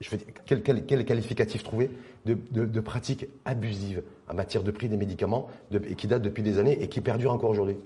je 0.00 0.10
veux 0.10 0.18
dire, 0.18 0.26
quel, 0.44 0.62
quel, 0.62 0.84
quel 0.84 1.04
qualificatif 1.06 1.64
trouver 1.64 1.90
de, 2.26 2.36
de, 2.50 2.66
de 2.66 2.80
pratiques 2.80 3.26
abusives 3.46 4.02
en 4.28 4.34
matière 4.34 4.62
de 4.62 4.70
prix 4.70 4.88
des 4.90 4.98
médicaments 4.98 5.48
de, 5.70 5.80
et 5.88 5.94
qui 5.94 6.06
datent 6.06 6.20
depuis 6.22 6.42
des 6.42 6.58
années 6.58 6.82
et 6.82 6.88
qui 6.88 7.00
perdurent 7.00 7.32
encore 7.32 7.48
aujourd'hui? 7.50 7.76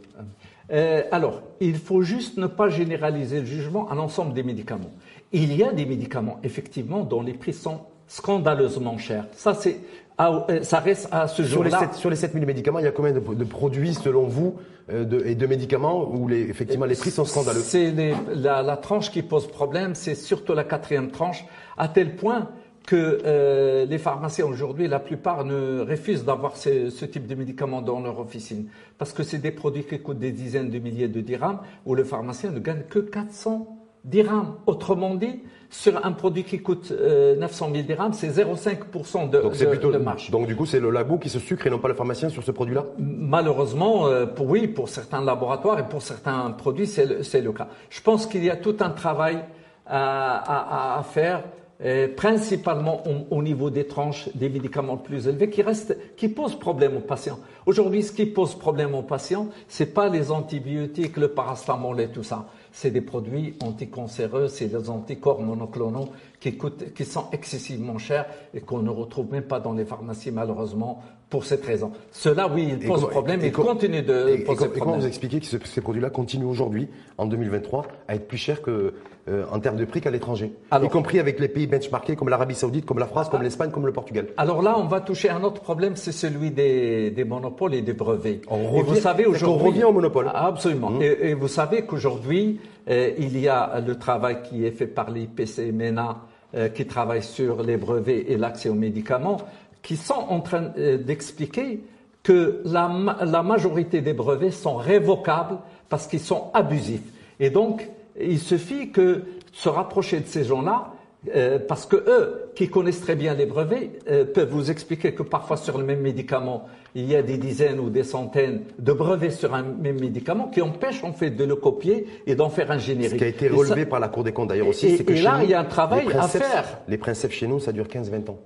Euh, 0.73 1.02
alors, 1.12 1.42
il 1.61 1.76
faut 1.76 2.02
juste 2.02 2.37
ne 2.37 2.47
pas 2.49 2.69
généraliser 2.69 3.40
le 3.40 3.47
jugement 3.47 3.88
à 3.88 3.95
l'ensemble 3.95 4.35
des 4.35 4.42
médicaments. 4.42 4.90
Il 5.33 5.54
y 5.57 5.62
a 5.62 5.73
des 5.73 5.87
médicaments, 5.87 6.40
effectivement, 6.42 7.04
dont 7.04 7.23
les 7.23 7.35
prix 7.35 7.52
sont 7.52 7.80
scandaleusement 8.11 8.99
chers. 8.99 9.26
Ça, 9.33 9.55
c'est, 9.55 9.79
euh, 10.21 10.62
ça 10.62 10.81
reste 10.81 11.09
à 11.12 11.29
ce 11.29 11.45
Sur 11.45 11.62
les, 11.62 11.71
jour-là. 11.71 11.90
7, 11.93 11.95
sur 11.95 12.11
les 12.11 12.17
7000 12.17 12.45
médicaments, 12.45 12.81
il 12.81 12.85
y 12.85 12.88
a 12.88 12.90
combien 12.90 13.12
de, 13.12 13.21
de 13.21 13.45
produits, 13.45 13.95
selon 13.95 14.26
vous, 14.26 14.57
euh, 14.90 15.05
de, 15.05 15.25
et 15.25 15.37
de 15.37 15.47
médicaments 15.47 16.11
où 16.11 16.26
les, 16.26 16.40
effectivement 16.40 16.87
les 16.87 16.97
prix 16.97 17.12
sont 17.12 17.25
scandaleux? 17.25 17.61
C'est 17.61 17.95
la 18.35 18.76
tranche 18.76 19.12
qui 19.12 19.23
pose 19.23 19.47
problème, 19.47 19.95
c'est 19.95 20.17
surtout 20.17 20.55
la 20.55 20.64
quatrième 20.64 21.12
tranche, 21.12 21.45
à 21.79 21.87
tel 21.87 22.17
point 22.17 22.49
que 22.85 23.21
euh, 23.25 23.87
les 23.87 23.99
pharmaciens 23.99 24.47
aujourd'hui, 24.47 24.88
la 24.88 24.99
plupart 24.99 25.45
ne 25.45 25.81
refusent 25.88 26.25
d'avoir 26.25 26.57
ce, 26.57 26.90
ce 26.90 27.05
type 27.05 27.29
de 27.29 27.37
médicaments 27.37 27.83
dans 27.83 28.00
leur 28.00 28.19
officine. 28.19 28.67
Parce 28.99 29.12
que 29.12 29.23
c'est 29.23 29.38
des 29.38 29.52
produits 29.52 29.85
qui 29.85 30.00
coûtent 30.00 30.19
des 30.19 30.33
dizaines 30.33 30.71
de 30.71 30.79
milliers 30.81 31.07
de 31.07 31.21
dirhams, 31.21 31.61
où 31.87 31.95
le 31.95 32.02
pharmacien 32.02 32.50
ne 32.50 32.59
gagne 32.59 32.83
que 32.90 32.99
400 32.99 33.69
dirhams. 34.05 34.57
Autrement 34.67 35.14
dit, 35.14 35.43
sur 35.72 36.04
un 36.04 36.12
produit 36.12 36.42
qui 36.44 36.58
coûte 36.60 36.90
euh, 36.92 37.36
900 37.36 37.70
000 37.72 37.86
dirhams, 37.86 38.12
c'est 38.12 38.28
0,5% 38.28 39.30
de, 39.30 39.40
Donc 39.40 39.54
c'est 39.54 39.66
de- 39.66 39.70
plutôt 39.70 39.92
de 39.92 39.98
marge. 39.98 40.30
donc 40.30 40.46
du 40.48 40.56
coup 40.56 40.66
c'est 40.66 40.80
le 40.80 40.90
labo 40.90 41.16
qui 41.18 41.28
se 41.28 41.38
sucre 41.38 41.66
et 41.66 41.70
non 41.70 41.78
pas 41.78 41.86
le 41.88 41.94
pharmacien 41.94 42.28
sur 42.28 42.42
ce 42.42 42.50
produit-là? 42.50 42.84
Malheureusement, 42.98 44.06
euh, 44.08 44.26
pour, 44.26 44.48
oui, 44.50 44.66
pour 44.66 44.88
certains 44.88 45.24
laboratoires 45.24 45.78
et 45.78 45.88
pour 45.88 46.02
certains 46.02 46.50
produits, 46.50 46.86
c'est 46.88 47.06
le, 47.40 47.52
cas. 47.52 47.68
Je 47.88 48.00
pense 48.00 48.26
qu'il 48.26 48.44
y 48.44 48.50
a 48.50 48.56
tout 48.56 48.76
un 48.80 48.90
travail 48.90 49.38
à, 49.86 50.94
à- 50.96 50.98
à 50.98 51.02
faire, 51.04 51.44
euh, 51.84 52.08
principalement 52.14 53.02
au, 53.08 53.36
au 53.38 53.42
niveau 53.42 53.70
des 53.70 53.86
tranches 53.86 54.28
des 54.34 54.48
médicaments 54.48 54.96
plus 54.96 55.28
élevés, 55.28 55.48
qui 55.50 55.62
restent, 55.62 55.96
qui 56.16 56.28
posent 56.28 56.58
problème 56.58 56.96
aux 56.96 57.00
patients. 57.00 57.38
Aujourd'hui, 57.66 58.02
ce 58.02 58.12
qui 58.12 58.26
pose 58.26 58.54
problème 58.54 58.94
aux 58.94 59.02
patients, 59.02 59.48
c'est 59.68 59.94
pas 59.94 60.08
les 60.08 60.30
antibiotiques, 60.30 61.16
le 61.16 61.28
paracétamol 61.28 62.00
et 62.00 62.08
tout 62.08 62.22
ça. 62.24 62.46
C'est 62.72 62.90
des 62.90 63.00
produits 63.00 63.56
anticancéreux, 63.62 64.48
c'est 64.48 64.66
des 64.68 64.90
anticorps 64.90 65.42
monoclonaux 65.42 66.10
qui 66.38 66.56
coûtent, 66.56 66.94
qui 66.94 67.04
sont 67.04 67.26
excessivement 67.32 67.98
chers 67.98 68.26
et 68.54 68.60
qu'on 68.60 68.80
ne 68.80 68.90
retrouve 68.90 69.30
même 69.30 69.44
pas 69.44 69.60
dans 69.60 69.72
les 69.72 69.84
pharmacies, 69.84 70.30
malheureusement, 70.30 71.02
pour 71.30 71.44
cette 71.44 71.64
raison. 71.64 71.92
Cela, 72.10 72.49
oui, 72.52 72.68
il 72.80 72.87
pose 72.88 73.08
problème 73.08 73.40
et 73.42 73.46
et, 73.46 73.52
continue 73.52 74.02
de 74.02 74.28
Et, 74.30 74.38
poser 74.44 74.68
comment 74.78 74.99
vous 74.99 75.06
expliquez 75.06 75.38
que 75.38 75.46
ce- 75.46 75.56
ces 75.64 75.80
produits-là 75.80 76.10
continuent 76.10 76.46
aujourd'hui, 76.49 76.88
en 77.18 77.26
2023, 77.26 77.87
à 78.08 78.16
être 78.16 78.26
plus 78.26 78.37
chers 78.37 78.60
que, 78.62 78.92
euh, 79.28 79.44
en 79.52 79.60
termes 79.60 79.76
de 79.76 79.84
prix 79.84 80.00
qu'à 80.00 80.10
l'étranger? 80.10 80.52
Y 80.72 80.88
compris 80.88 81.20
avec 81.20 81.38
les 81.38 81.46
pays 81.49 81.68
benchmarkés 81.68 82.16
comme 82.16 82.28
l'Arabie 82.28 82.56
Saoudite, 82.56 82.84
comme 82.84 82.99
la 82.99 83.06
France, 83.06 83.28
comme 83.28 83.42
l'Espagne, 83.42 83.70
comme 83.70 83.87
le 83.87 83.92
Portugal. 83.92 84.26
Alors 84.37 84.60
là, 84.60 84.75
on 84.76 84.87
va 84.88 85.00
toucher 85.00 85.30
un 85.30 85.42
autre 85.44 85.60
problème, 85.62 85.94
c'est 85.94 86.10
celui 86.12 86.50
des, 86.50 87.10
des 87.12 87.25
monopoles 87.25 87.75
et 87.75 87.82
des 87.82 87.92
brevets. 87.92 88.40
On 88.50 88.68
revient- 88.68 88.88
vous 88.88 88.96
savez 88.96 89.26
on 89.26 89.30
aujourd'hui, 89.30 89.68
revient 89.68 89.84
au 89.84 89.92
monopole. 89.92 90.26
Mmh. 90.26 90.32
Ah, 90.34 90.46
Absolument. 90.49 91.00
Et, 91.00 91.30
et 91.30 91.34
vous 91.34 91.49
savez 91.49 91.82
qu'aujourd'hui, 91.82 92.60
euh, 92.88 93.12
il 93.18 93.38
y 93.38 93.46
a 93.46 93.80
le 93.80 93.94
travail 93.96 94.38
qui 94.42 94.64
est 94.66 94.72
fait 94.72 94.87
par 94.88 95.10
l'IPC 95.12 95.70
MENA, 95.72 96.22
euh, 96.56 96.68
qui 96.68 96.84
travaille 96.87 97.22
sur 97.22 97.62
les 97.62 97.76
brevets 97.76 98.25
et 98.28 98.37
l'accès 98.37 98.68
aux 98.68 98.75
médicaments, 98.75 99.37
qui 99.82 99.96
sont 99.96 100.14
en 100.28 100.40
train 100.40 100.72
euh, 100.78 100.99
d'expliquer 100.99 101.80
que 102.22 102.60
la, 102.64 102.90
la 103.25 103.42
majorité 103.42 104.00
des 104.02 104.12
brevets 104.12 104.50
sont 104.50 104.76
révocables 104.76 105.58
parce 105.88 106.06
qu'ils 106.06 106.20
sont 106.20 106.50
abusifs. 106.54 107.02
Et 107.38 107.50
donc, 107.50 107.88
il 108.20 108.38
suffit 108.38 108.90
que 108.90 109.22
se 109.52 109.68
rapprocher 109.68 110.20
de 110.20 110.26
ces 110.26 110.44
gens-là, 110.44 110.92
euh, 111.34 111.58
parce 111.58 111.87
que 111.87 111.96
eux, 111.96 112.50
qui 112.54 112.68
connaissent 112.68 113.00
très 113.00 113.14
bien 113.16 113.34
les 113.34 113.46
brevets, 113.46 113.90
euh, 114.08 114.25
peuvent 114.25 114.50
vous 114.50 114.70
expliquer 114.70 115.12
que 115.14 115.22
parfois 115.22 115.56
sur 115.56 115.78
le 115.78 115.84
même 115.84 116.00
médicament, 116.00 116.66
il 116.94 117.06
y 117.10 117.14
a 117.16 117.22
des 117.22 117.37
dizaines 117.38 117.78
ou 117.78 117.88
des 117.90 118.04
centaines 118.04 118.62
de 118.78 118.92
brevets 118.92 119.30
sur 119.30 119.54
un 119.54 119.62
même 119.62 120.00
médicament 120.00 120.49
qui 120.49 120.60
empêchent 120.60 121.04
en 121.04 121.12
fait 121.12 121.30
de 121.30 121.44
le 121.44 121.56
copier 121.56 122.06
et 122.26 122.34
d'en 122.34 122.49
faire 122.50 122.70
un 122.70 122.78
générique. 122.78 123.12
Ce 123.12 123.16
qui 123.16 123.25
a 123.25 123.28
été 123.28 123.49
relevé 123.49 123.82
ça- 123.82 123.87
par 123.87 124.00
la 124.00 124.08
Cour 124.08 124.25
des 124.25 124.32
comptes 124.32 124.49
d'ailleurs 124.49 124.68
aussi, 124.68 124.96
c'est 124.96 125.04
que 125.04 125.12
et 125.12 125.16
chez 125.16 125.22
là, 125.22 125.38
nous, 125.38 125.44
il 125.44 125.50
y 125.50 125.54
a 125.54 125.60
un 125.60 125.64
travail 125.64 126.06
les 126.08 126.16
à 126.16 126.22
faire. 126.28 126.78
Les 126.88 126.99
princeps 126.99 127.34
chez 127.34 127.46
nous, 127.46 127.60
ça 127.60 127.72
dure 127.72 127.87
15-20 127.87 128.28
ans. 128.30 128.38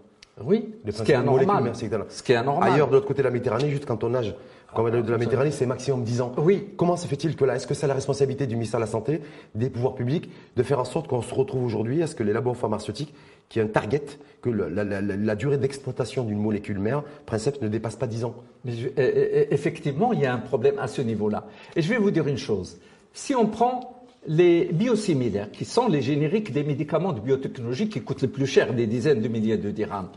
Oui, 0.42 0.74
Les 0.84 0.92
ce 0.92 1.02
qui 1.02 1.12
est 1.12 1.14
anormal. 1.14 1.72
Ce 2.08 2.22
qui 2.22 2.32
est 2.32 2.36
anormal. 2.36 2.72
Ailleurs, 2.72 2.88
de 2.88 2.94
l'autre 2.94 3.06
côté 3.06 3.22
de 3.22 3.28
la 3.28 3.30
Méditerranée, 3.30 3.70
juste 3.70 3.87
quand 3.87 4.02
on 4.02 4.11
nage, 4.11 4.35
comme 4.74 4.90
de 4.90 5.11
la 5.12 5.18
Méditerranée, 5.18 5.52
c'est 5.52 5.66
maximum 5.66 6.02
10 6.02 6.20
ans. 6.22 6.32
Oui. 6.38 6.70
Comment 6.76 6.96
se 6.96 7.06
fait-il 7.06 7.37
que 7.37 7.44
là, 7.44 7.54
est-ce 7.54 7.68
que 7.68 7.74
c'est 7.74 7.87
la 7.87 7.94
responsabilité 7.94 8.48
du 8.48 8.56
ministère 8.56 8.80
de 8.80 8.85
la 8.85 8.90
Santé, 8.90 9.20
des 9.54 9.70
pouvoirs 9.70 9.94
publics, 9.94 10.28
de 10.56 10.62
faire 10.64 10.80
en 10.80 10.85
sorte 10.85 11.06
qu'on 11.06 11.22
se 11.22 11.32
retrouve 11.32 11.64
aujourd'hui, 11.64 12.00
est-ce 12.00 12.16
que 12.16 12.24
les 12.24 12.32
labos 12.32 12.54
pharmaceutiques, 12.54 13.14
qui 13.48 13.61
ont 13.61 13.64
un 13.64 13.68
target, 13.68 14.02
que 14.42 14.50
la, 14.50 14.68
la- 14.68 15.00
la- 15.00 15.16
la 15.16 15.35
durée 15.37 15.59
d'exploitation 15.59 16.24
d'une 16.24 16.40
molécule 16.40 16.80
mère, 16.80 17.04
Princeps, 17.26 17.61
ne 17.62 17.68
dépasse 17.68 17.94
pas 17.94 18.09
10 18.09 18.24
ans? 18.24 18.35
Mais 18.64 18.72
je- 18.72 18.88
euh, 18.88 18.90
euh, 18.98 19.44
effectivement, 19.52 20.12
il 20.12 20.20
y 20.20 20.26
a 20.26 20.35
un 20.35 20.38
problème 20.38 20.74
à 20.80 20.88
ce 20.88 21.00
niveau-là. 21.02 21.44
Et 21.76 21.82
je 21.82 21.88
vais 21.88 21.98
vous 21.98 22.11
dire 22.11 22.26
une 22.26 22.38
chose. 22.38 22.78
Si 23.12 23.37
on 23.37 23.46
prend 23.46 23.93
les 24.26 24.66
biosimilaires, 24.72 25.50
qui 25.50 25.64
sont 25.64 25.88
les 25.88 26.02
génériques 26.02 26.52
des 26.52 26.64
médicaments 26.64 27.12
de 27.12 27.20
biotechnologie 27.20 27.88
qui 27.88 28.00
coûtent 28.00 28.22
le 28.22 28.28
plus 28.28 28.46
cher, 28.46 28.72
des 28.72 28.87
dizaines 28.87 29.20
de 29.20 29.28
milliers 29.28 29.58
de 29.58 29.70
dirhams, 29.70 30.08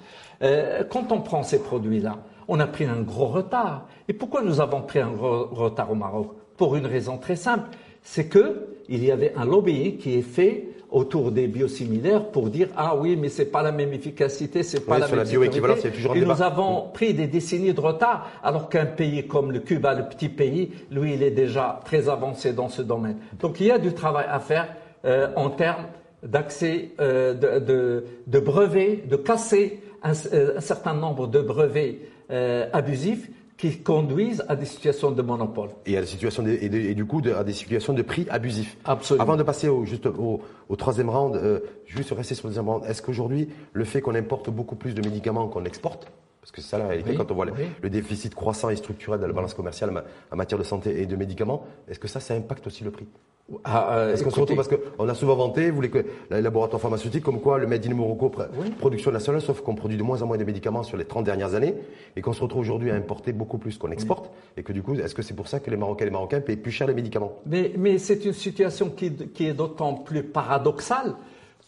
euh, 0.42 0.84
quand 0.90 1.12
on 1.12 1.22
prend 1.22 1.44
ces 1.44 1.62
produits-là, 1.62 2.18
on 2.48 2.60
a 2.60 2.68
pris 2.68 2.86
un 2.86 3.02
gros 3.02 3.28
retard. 3.28 3.88
Et 4.08 4.14
pourquoi 4.14 4.42
nous 4.42 4.62
avons 4.62 4.82
pris 4.82 5.00
un 5.00 5.12
gros 5.12 5.46
retard 5.46 5.92
au 5.92 5.96
Maroc? 5.96 6.32
Pour 6.56 6.76
une 6.76 6.86
raison 6.86 7.18
très 7.18 7.36
simple, 7.36 7.70
c'est 8.02 8.28
que 8.28 8.68
il 8.90 9.04
y 9.04 9.12
avait 9.12 9.34
un 9.36 9.46
lobbying 9.46 9.98
qui 9.98 10.14
est 10.14 10.22
fait 10.22 10.70
autour 10.90 11.32
des 11.32 11.48
biosimilaires 11.48 12.26
pour 12.32 12.50
dire 12.50 12.70
ah 12.78 12.96
oui 12.96 13.16
mais 13.18 13.30
c'est 13.30 13.46
pas 13.52 13.62
la 13.62 13.72
même 13.72 13.92
efficacité 13.94 14.64
c'est 14.64 14.80
pas 14.86 14.96
Oui, 14.96 15.00
la 15.02 15.08
sur 15.08 15.16
même 15.18 15.26
la 15.26 15.30
bioéquivalence, 15.30 15.80
sécurité. 15.80 15.98
il 16.00 16.02
y 16.02 16.06
a 16.06 16.08
toujours 16.08 16.12
un 16.12 16.16
et 16.16 16.20
débat. 16.22 16.34
nous 16.36 16.42
avons 16.42 16.90
pris 16.94 17.14
des 17.14 17.28
décennies 17.28 17.74
de 17.74 17.82
retard, 17.82 18.30
alors 18.44 18.70
qu'un 18.70 18.86
pays 18.86 19.28
comme 19.28 19.52
le 19.52 19.60
Cuba, 19.60 19.94
le 19.94 20.08
petit 20.08 20.30
pays, 20.30 20.72
lui, 20.92 21.14
il 21.16 21.24
est 21.24 21.32
déjà 21.32 21.80
très 21.84 22.08
avancé 22.08 22.54
dans 22.54 22.70
ce 22.70 22.82
domaine. 22.82 23.18
Donc 23.40 23.60
il 23.60 23.68
y 23.68 23.72
a 23.72 23.78
du 23.80 23.94
travail 23.94 24.26
à 24.30 24.40
faire 24.40 24.68
euh, 25.06 25.28
en 25.36 25.50
termes 25.50 25.86
d'accès 26.24 26.92
euh, 27.00 27.34
de, 27.34 27.60
de, 27.66 28.04
de 28.26 28.40
brevets, 28.40 29.08
de 29.08 29.16
casser 29.16 29.82
un, 30.04 30.14
euh, 30.34 30.58
un 30.58 30.62
certain 30.62 30.94
nombre 30.94 31.28
de 31.28 31.40
brevets 31.42 32.00
euh, 32.32 32.68
abusifs 32.74 33.30
qui 33.58 33.80
conduisent 33.80 34.44
à 34.48 34.56
des 34.56 34.66
situations 34.66 35.10
de 35.12 35.22
monopole. 35.22 35.70
et 35.88 35.98
à 35.98 36.02
des 36.02 36.08
situations 36.08 36.44
de- 36.44 36.52
et, 36.52 36.70
de- 36.70 36.78
et 36.78 36.94
du 36.94 37.06
coup 37.06 37.22
de- 37.22 37.34
à 37.34 37.44
des 37.44 37.54
situations 37.54 37.94
de 37.94 38.04
prix 38.04 38.28
abusifs. 38.30 38.78
Absolument. 38.86 39.24
Avant 39.24 39.36
de 39.36 39.44
passer 39.44 39.68
au, 39.68 39.84
juste 39.84 40.06
au, 40.06 40.42
au 40.70 40.76
troisième 40.76 41.10
round, 41.10 41.36
euh, 41.36 41.60
juste 41.86 42.12
rester 42.12 42.36
sur 42.36 42.48
le 42.48 42.52
deuxième 42.52 42.70
round, 42.70 42.84
est-ce 42.86 43.02
qu'aujourd'hui 43.02 43.50
le 43.74 43.84
fait 43.84 44.00
qu'on 44.02 44.14
importe 44.16 44.50
beaucoup 44.52 44.76
plus 44.76 44.94
de 44.94 45.02
médicaments 45.02 45.48
qu'on 45.48 45.66
exporte, 45.66 46.08
parce 46.48 46.56
que 46.56 46.62
c'est 46.62 46.70
ça 46.70 46.78
la 46.78 46.88
réalité 46.88 47.10
Oui, 47.12 47.18
quand 47.18 47.30
on 47.30 47.36
voit 47.36 47.46
le, 47.46 47.52
oui. 47.52 47.66
le 47.82 47.90
déficit 47.90 48.34
croissant 48.34 48.70
et 48.70 48.78
structurel 48.78 49.20
de 49.20 49.26
la 49.26 49.34
balance 49.34 49.54
commerciale 49.54 49.90
en 49.90 49.94
ma- 49.94 50.04
en 50.32 50.36
matière 50.38 50.58
de 50.58 50.64
santé 50.64 51.02
et 51.02 51.06
de 51.06 51.16
médicaments, 51.18 51.66
est-ce 51.90 52.00
que 52.00 52.08
ça, 52.08 52.22
ça 52.22 52.36
impacte 52.36 52.66
aussi 52.68 52.86
le 52.86 52.92
prix? 52.92 53.06
Ah, 53.66 53.96
euh, 53.98 54.14
Est-ce 54.14 54.24
qu'on 54.24 54.30
se 54.30 54.40
retrouve 54.40 54.56
parce 54.58 54.70
qu'on 54.70 55.08
a 55.10 55.14
souvent 55.14 55.36
vanté, 55.36 55.72
vous 55.72 55.82
les, 55.82 55.92
les 56.32 56.42
laboratoires 56.42 56.82
pharmaceutiques, 56.82 57.24
comme 57.24 57.40
quoi 57.42 57.58
le 57.58 57.68
Made 57.68 57.86
in 57.86 57.94
Morocco, 57.94 58.30
pr- 58.30 58.48
production 58.78 59.12
nationale, 59.12 59.42
sauf 59.42 59.62
qu'on 59.62 59.76
produit 59.76 59.98
de 59.98 60.04
moins 60.04 60.22
en 60.22 60.26
moins 60.28 60.38
de 60.38 60.44
médicaments 60.46 60.84
sur 60.84 60.96
les 60.98 61.06
30 61.06 61.26
dernières 61.26 61.54
années, 61.54 61.74
et 62.16 62.22
qu'on 62.22 62.34
se 62.34 62.42
retrouve 62.42 62.62
aujourd'hui 62.62 62.92
à 62.92 62.96
importer 62.96 63.32
beaucoup 63.34 63.58
plus 63.58 63.78
qu'on 63.78 63.92
exporte, 63.92 64.32
et 64.58 64.64
que 64.64 64.72
du 64.74 64.82
coup, 64.84 64.96
est-ce 64.96 65.16
que 65.16 65.22
c'est 65.22 65.34
pour 65.34 65.48
ça 65.50 65.60
que 65.62 65.70
les 65.70 65.78
Marocains 65.78 66.04
et 66.04 66.08
les 66.10 66.14
Marocains 66.14 66.42
payent 66.42 66.58
plus 66.58 66.72
cher 66.72 66.88
les 66.88 66.94
médicaments? 66.94 67.40
Mais, 67.46 67.72
mais 67.78 67.98
c'est 68.00 68.24
une 68.26 68.34
situation 68.34 68.90
qui, 68.90 69.12
qui 69.14 69.48
est 69.48 69.54
d'autant 69.54 69.94
plus 69.94 70.24
paradoxale 70.24 71.16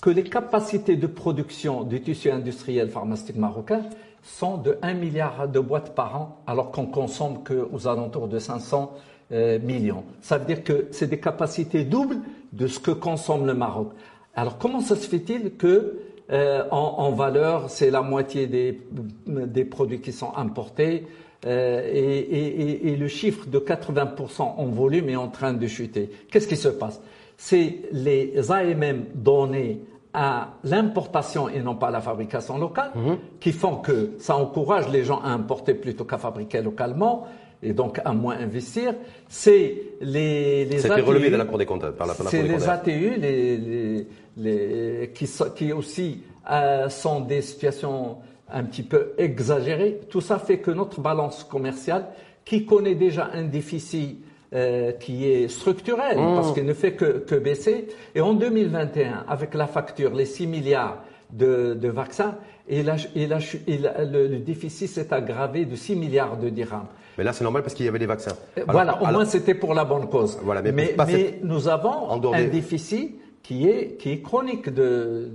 que 0.02 0.10
les 0.10 0.24
capacités 0.24 0.96
de 0.98 1.08
production 1.08 1.84
du 1.84 2.02
tissu 2.02 2.30
industriel 2.32 2.90
pharmaceutique 2.90 3.36
marocain 3.38 3.82
sont 4.24 4.58
de 4.58 4.78
1 4.82 4.94
milliard 4.94 5.48
de 5.48 5.60
boîtes 5.60 5.96
par 5.96 6.16
an, 6.16 6.42
alors 6.48 6.72
qu'on 6.72 6.86
consomme 6.86 7.44
qu'aux 7.44 7.88
alentours 7.88 8.28
de 8.28 8.40
500 8.40 8.94
euh, 9.32 9.60
millions. 9.60 10.04
Ça 10.22 10.38
veut 10.38 10.46
dire 10.46 10.64
que 10.64 10.88
c'est 10.92 11.08
des 11.08 11.20
capacités 11.20 11.84
doubles 11.84 12.18
de 12.54 12.68
ce 12.68 12.80
que 12.80 12.92
consomme 12.92 13.46
le 13.46 13.54
Maroc. 13.54 13.92
Alors 14.36 14.58
comment 14.58 14.82
ça 14.82 14.96
se 14.96 15.08
fait-il 15.08 15.56
que 15.56 16.00
euh, 16.32 16.64
en, 16.70 17.12
valeur, 17.12 17.70
c'est 17.70 17.90
la 17.90 18.02
moitié 18.04 18.46
des, 18.48 18.82
des 19.26 19.66
produits 19.66 20.00
qui 20.00 20.12
sont 20.12 20.32
importés 20.36 21.08
euh, 21.46 21.82
et- 21.92 22.90
et 22.92 22.96
le 22.96 23.08
chiffre 23.08 23.48
de 23.48 23.58
80% 23.60 24.42
en 24.58 24.66
volume 24.66 25.10
est 25.10 25.16
en 25.16 25.30
train 25.30 25.54
de 25.54 25.66
chuter? 25.68 26.12
Qu'est-ce 26.32 26.48
qui 26.48 26.58
se 26.58 26.68
passe? 26.68 27.02
C'est 27.38 27.80
les 27.92 28.52
AMM 28.52 29.06
donnés 29.16 29.82
à 30.14 30.50
l'importation 30.64 31.50
et 31.50 31.62
non 31.62 31.76
pas 31.76 31.88
à 31.88 31.92
la 31.92 32.02
fabrication 32.02 32.58
locale 32.58 32.92
qui 33.40 33.52
font 33.52 33.76
que 33.78 34.14
ça 34.20 34.36
encourage 34.36 34.90
les 34.90 35.04
gens 35.04 35.20
à 35.22 35.30
importer 35.30 35.74
plutôt 35.76 36.04
qu'à 36.06 36.18
fabriquer 36.18 36.62
localement 36.62 37.28
et 37.62 37.74
donc 37.74 38.00
à 38.04 38.14
moins 38.14 38.38
investir. 38.38 38.96
C'est 39.28 39.76
les, 40.02 40.66
les 40.66 40.80
relevé 41.02 41.30
de 41.30 41.36
la 41.36 41.46
Cour 41.46 41.58
des 41.58 41.66
comptes, 41.66 41.90
par 41.92 42.08
la, 42.08 42.14
par 42.14 42.24
la 42.26 42.32
c'est 42.32 42.42
les. 42.42 42.70
ATU 42.70 43.16
les, 43.18 43.58
les, 43.58 44.08
les- 44.38 45.12
qui, 45.14 45.30
qui 45.56 45.74
aussi 45.74 46.24
euh, 46.50 46.90
sont 46.90 47.20
des 47.22 47.42
situations 47.42 48.18
un 48.52 48.64
petit 48.64 48.84
peu 48.84 49.12
exagérées. 49.18 50.00
Tout 50.10 50.22
ça 50.22 50.40
fait 50.40 50.58
que 50.60 50.72
notre 50.72 51.02
balance 51.02 51.44
commerciale, 51.44 52.06
qui 52.46 52.66
connaît 52.66 52.96
déjà 52.96 53.30
un 53.34 53.44
déficit 53.44 54.24
euh, 54.54 54.92
qui 54.94 55.30
est 55.30 55.48
structurel, 55.48 56.18
Mmh. 56.18 56.36
parce 56.36 56.54
qu'il 56.54 56.66
ne 56.66 56.74
fait 56.74 56.94
que, 56.94 57.20
que 57.20 57.36
baisser, 57.36 57.88
et 58.16 58.22
en 58.22 58.34
2021, 58.34 59.26
avec 59.28 59.54
la 59.54 59.68
facture, 59.68 60.14
les 60.14 60.26
6 60.26 60.48
milliards 60.48 61.04
de, 61.32 61.78
vaccins 61.88 62.36
et, 62.68 62.82
le, 62.84 64.38
déficit 64.38 64.90
s'est 64.90 65.14
aggravé 65.14 65.66
de 65.66 65.76
6 65.76 65.96
milliards 65.96 66.38
de 66.38 66.50
dirhams. 66.50 66.88
Mais 67.18 67.24
là, 67.24 67.34
c'est 67.34 67.44
normal 67.44 67.64
parce 67.64 67.74
qu'il 67.74 67.86
y 67.86 67.90
avait 67.90 68.00
des 68.00 68.06
vaccins. 68.06 68.36
voilà, 68.68 69.02
au 69.02 69.08
moins 69.08 69.26
c'était 69.26 69.54
pour 69.54 69.74
la 69.74 69.86
bonne 69.86 70.10
cause. 70.10 70.40
Voilà, 70.44 70.62
mais, 70.62 70.72
mais, 70.72 71.40
nous 71.44 71.68
avons 71.68 72.10
un 72.34 72.46
déficit 72.46 73.20
qui 73.50 73.68
est, 73.68 73.98
qui 73.98 74.12
est 74.12 74.22
chronique 74.22 74.70
de, 74.70 75.28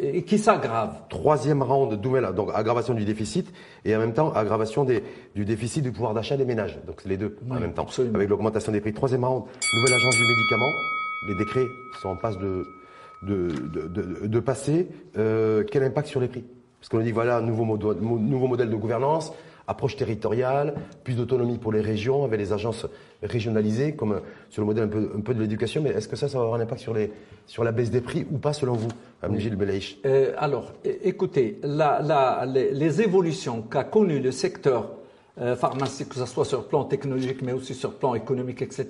et 0.00 0.22
qui 0.22 0.38
s'aggrave. 0.38 1.02
Troisième 1.10 1.62
round, 1.62 1.92
donc 2.00 2.48
aggravation 2.54 2.94
du 2.94 3.04
déficit 3.04 3.52
et 3.84 3.94
en 3.94 3.98
même 3.98 4.14
temps 4.14 4.32
aggravation 4.32 4.84
des, 4.84 5.02
du 5.34 5.44
déficit 5.44 5.82
du 5.82 5.92
pouvoir 5.92 6.14
d'achat 6.14 6.38
des 6.38 6.46
ménages. 6.46 6.78
Donc 6.86 7.02
c'est 7.02 7.10
les 7.10 7.18
deux 7.18 7.36
en 7.50 7.60
même 7.60 7.74
temps, 7.74 7.86
avec 8.14 8.30
l'augmentation 8.30 8.72
des 8.72 8.80
prix. 8.80 8.94
Troisième 8.94 9.26
round, 9.26 9.44
nouvelle 9.74 9.94
agence 9.94 10.16
du 10.16 10.22
médicament. 10.22 10.72
Les 11.28 11.34
décrets 11.34 11.66
sont 12.00 12.08
en 12.08 12.16
passe 12.16 12.38
de, 12.38 12.64
de, 13.24 13.48
de, 13.88 14.26
de 14.26 14.40
passer. 14.40 14.88
Euh, 15.18 15.62
quel 15.70 15.82
impact 15.82 16.08
sur 16.08 16.20
les 16.20 16.28
prix? 16.28 16.44
Parce 16.80 16.88
qu'on 16.88 17.00
dit 17.00 17.12
voilà, 17.12 17.42
nouveau, 17.42 17.76
nouveau 17.76 18.46
modèle 18.46 18.70
de 18.70 18.76
gouvernance, 18.76 19.34
approche 19.70 19.96
territoriale, 19.96 20.74
plus 21.04 21.14
d'autonomie 21.14 21.58
pour 21.58 21.72
les 21.72 21.80
régions, 21.80 22.24
avec 22.24 22.40
les 22.40 22.52
agences 22.52 22.86
régionalisées, 23.22 23.94
comme 23.94 24.20
sur 24.50 24.62
le 24.62 24.66
modèle 24.66 24.84
un 24.84 25.20
peu, 25.20 25.34
de 25.34 25.40
l'éducation. 25.40 25.80
Mais 25.80 25.90
est-ce 25.90 26.08
que 26.08 26.16
ça, 26.16 26.28
ça 26.28 26.38
va 26.38 26.44
avoir 26.44 26.60
un 26.60 26.62
impact 26.62 26.82
sur, 27.46 27.64
la 27.64 27.72
baisse 27.72 27.90
des 27.90 28.00
prix 28.00 28.26
ou 28.30 28.38
pas, 28.38 28.52
selon 28.52 28.74
vous, 28.74 28.88
Gilles 29.38 29.56
Belaïch 29.56 29.98
euh, 30.04 30.32
Alors, 30.38 30.72
écoutez, 30.84 31.60
les, 31.62 33.02
évolutions 33.02 33.62
qu'a 33.62 33.84
connues 33.84 34.20
le 34.20 34.32
secteur 34.32 34.90
euh, 35.40 35.54
pharmaceutique, 35.54 36.08
que 36.08 36.16
ce 36.16 36.26
soit 36.26 36.44
sur 36.44 36.58
le 36.58 36.66
plan 36.66 36.84
technologique, 36.84 37.42
mais 37.42 37.52
aussi 37.52 37.74
sur 37.74 37.90
le 37.90 37.96
plan 37.96 38.14
économique, 38.14 38.62
etc., 38.62 38.86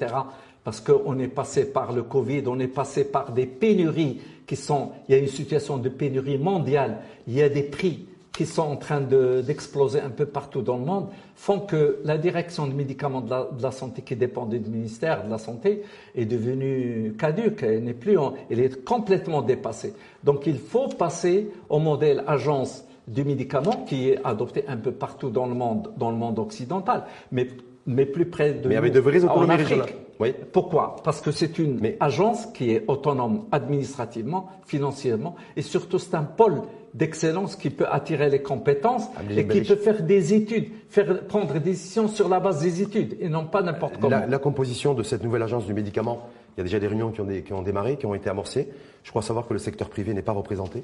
parce 0.65 0.81
qu'on 0.81 1.19
est 1.19 1.29
passé 1.29 1.73
par 1.73 1.93
le 1.93 2.03
Covid, 2.03 2.43
on 2.47 2.59
est 2.59 2.69
passé 2.69 3.05
par 3.05 3.33
des 3.33 3.47
pénuries 3.47 4.21
qui 4.47 4.57
sont, 4.57 4.93
il 5.09 5.13
y 5.13 5.15
a 5.15 5.19
une 5.19 5.29
situation 5.29 5.79
de 5.79 5.89
pénurie 5.89 6.39
mondiale, 6.39 6.99
il 7.27 7.35
y 7.35 7.43
a 7.43 7.49
des 7.49 7.63
prix 7.63 8.07
qui 8.33 8.47
sont 8.47 8.63
en 8.63 8.77
train 8.77 9.01
d'exploser 9.01 10.01
un 10.01 10.11
peu 10.11 10.27
partout 10.27 10.63
dans 10.63 10.79
le 10.79 10.85
monde 10.85 11.09
font 11.35 11.61
que 11.61 11.99
la 12.05 12.17
direction 12.17 12.67
du 12.67 12.75
médicament 12.75 13.21
de 13.21 13.63
la, 13.63 13.71
santé 13.71 14.03
qui 14.03 14.17
dépendait 14.17 14.59
du 14.59 14.71
ministère 14.71 15.25
de 15.25 15.31
la 15.31 15.39
Santé 15.39 15.83
est 16.15 16.27
devenue 16.27 17.15
caduque, 17.19 17.63
elle 17.63 17.85
n'est 17.85 17.95
plus, 17.95 18.17
elle 18.49 18.61
est 18.61 18.85
complètement 18.85 19.43
dépassée. 19.43 19.95
Donc 20.23 20.47
il 20.47 20.59
faut 20.59 20.89
passer 20.89 21.51
au 21.69 21.79
modèle 21.79 22.23
agence 22.27 22.85
du 23.09 23.25
médicament 23.25 23.85
qui 23.87 24.11
est 24.11 24.25
adopté 24.25 24.65
un 24.69 24.77
peu 24.77 24.93
partout 24.93 25.31
dans 25.31 25.47
le 25.47 25.55
monde, 25.55 25.93
dans 25.97 26.11
le 26.11 26.17
monde 26.17 26.39
occidental, 26.39 27.05
mais 27.33 27.49
mais 27.87 28.07
plus 28.07 28.27
près 28.27 28.53
de 28.53 28.69
mais 28.69 28.77
avec 28.77 28.93
de 28.93 29.01
vraies 29.01 29.25
autonomies 29.25 29.55
régionales. 29.57 29.89
Oui. 30.21 30.35
Pourquoi? 30.53 30.97
Parce 31.03 31.23
que 31.23 31.31
c'est 31.31 31.59
une 31.59 31.81
agence 31.99 32.47
qui 32.47 32.73
est 32.73 32.85
autonome 32.89 33.47
administrativement, 33.53 34.51
financièrement, 34.67 35.35
et 35.57 35.63
surtout 35.63 35.99
c'est 35.99 36.15
un 36.15 36.25
pôle 36.25 36.61
d'excellence 36.95 37.57
qui 37.57 37.71
peut 37.71 37.87
attirer 37.89 38.29
les 38.29 38.43
compétences 38.43 39.05
et 39.31 39.47
qui 39.47 39.61
peut 39.61 39.77
faire 39.77 40.03
des 40.03 40.35
études, 40.35 40.71
faire 40.89 41.27
prendre 41.27 41.53
des 41.53 41.61
décisions 41.61 42.09
sur 42.09 42.29
la 42.29 42.41
base 42.41 42.63
des 42.63 42.83
études 42.83 43.17
et 43.21 43.29
non 43.29 43.47
pas 43.47 43.63
n'importe 43.63 43.95
comment. 44.01 44.11
La, 44.11 44.27
la, 44.27 44.39
composition 44.39 44.95
de 44.95 45.03
cette 45.03 45.23
nouvelle 45.23 45.43
agence 45.43 45.67
du 45.67 45.75
médicament, 45.75 46.29
il 46.57 46.59
y 46.59 46.61
a 46.63 46.65
déjà 46.65 46.81
des 46.81 46.89
réunions 46.89 47.11
qui 47.11 47.21
ont, 47.21 47.27
qui 47.27 47.53
ont 47.53 47.63
démarré, 47.63 47.97
qui 47.97 48.07
ont 48.07 48.15
été 48.15 48.29
amorcées. 48.29 48.69
Je 49.05 49.11
crois 49.11 49.23
savoir 49.23 49.47
que 49.47 49.53
le 49.53 49.59
secteur 49.59 49.89
privé 49.89 50.13
n'est 50.15 50.23
pas 50.23 50.33
représenté. 50.33 50.83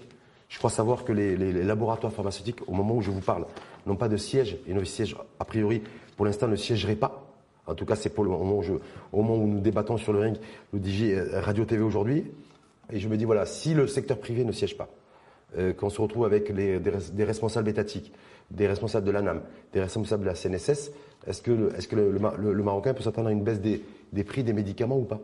Je 0.48 0.58
crois 0.58 0.70
savoir 0.70 1.04
que 1.04 1.12
les, 1.12 1.36
les, 1.36 1.64
laboratoires 1.64 2.12
pharmaceutiques, 2.12 2.60
au 2.68 2.72
moment 2.72 2.94
où 2.94 3.02
je 3.02 3.10
vous 3.10 3.20
parle, 3.20 3.46
n'ont 3.84 3.96
pas 3.96 4.08
de 4.08 4.16
siège 4.16 4.58
et 4.68 4.74
nos 4.74 4.84
sièges, 4.84 5.16
a 5.40 5.44
priori, 5.44 5.82
pour 6.16 6.24
l'instant, 6.24 6.46
ne 6.46 6.56
siégeraient 6.56 6.94
pas. 6.94 7.26
En 7.66 7.74
tout 7.74 7.84
cas, 7.84 7.96
c'est 7.96 8.10
pour 8.10 8.22
le 8.22 8.30
moment 8.30 8.58
où, 8.58 8.62
je, 8.62 8.74
au 9.12 9.22
moment 9.22 9.34
où 9.36 9.48
nous 9.48 9.60
débattons 9.60 9.96
sur 9.96 10.12
le 10.12 10.20
ring, 10.20 10.36
nous 10.72 10.82
DJ 10.82 11.14
euh, 11.14 11.40
Radio 11.40 11.64
TV 11.64 11.82
aujourd'hui. 11.82 12.24
Et 12.92 13.00
je 13.00 13.08
me 13.08 13.16
dis, 13.16 13.24
voilà, 13.24 13.44
si 13.44 13.74
le 13.74 13.88
secteur 13.88 14.18
privé 14.18 14.44
ne 14.44 14.52
siège 14.52 14.76
pas, 14.76 14.88
euh, 15.56 15.72
qu'on 15.72 15.90
se 15.90 16.00
retrouve 16.00 16.24
avec 16.24 16.52
des, 16.52 17.24
responsables 17.24 17.68
étatiques, 17.68 18.12
des 18.50 18.66
responsables 18.66 19.06
de 19.06 19.12
l'ANAM, 19.12 19.42
des 19.72 19.80
responsables 19.80 20.22
de 20.22 20.28
la 20.28 20.34
CNSS, 20.34 20.90
est-ce 21.26 21.42
que, 21.42 21.96
le, 21.96 22.62
Marocain 22.62 22.94
peut 22.94 23.02
s'attendre 23.02 23.28
à 23.28 23.32
une 23.32 23.42
baisse 23.42 23.60
des, 23.60 24.24
prix 24.24 24.42
des 24.42 24.52
médicaments 24.52 24.98
ou 24.98 25.04
pas? 25.04 25.20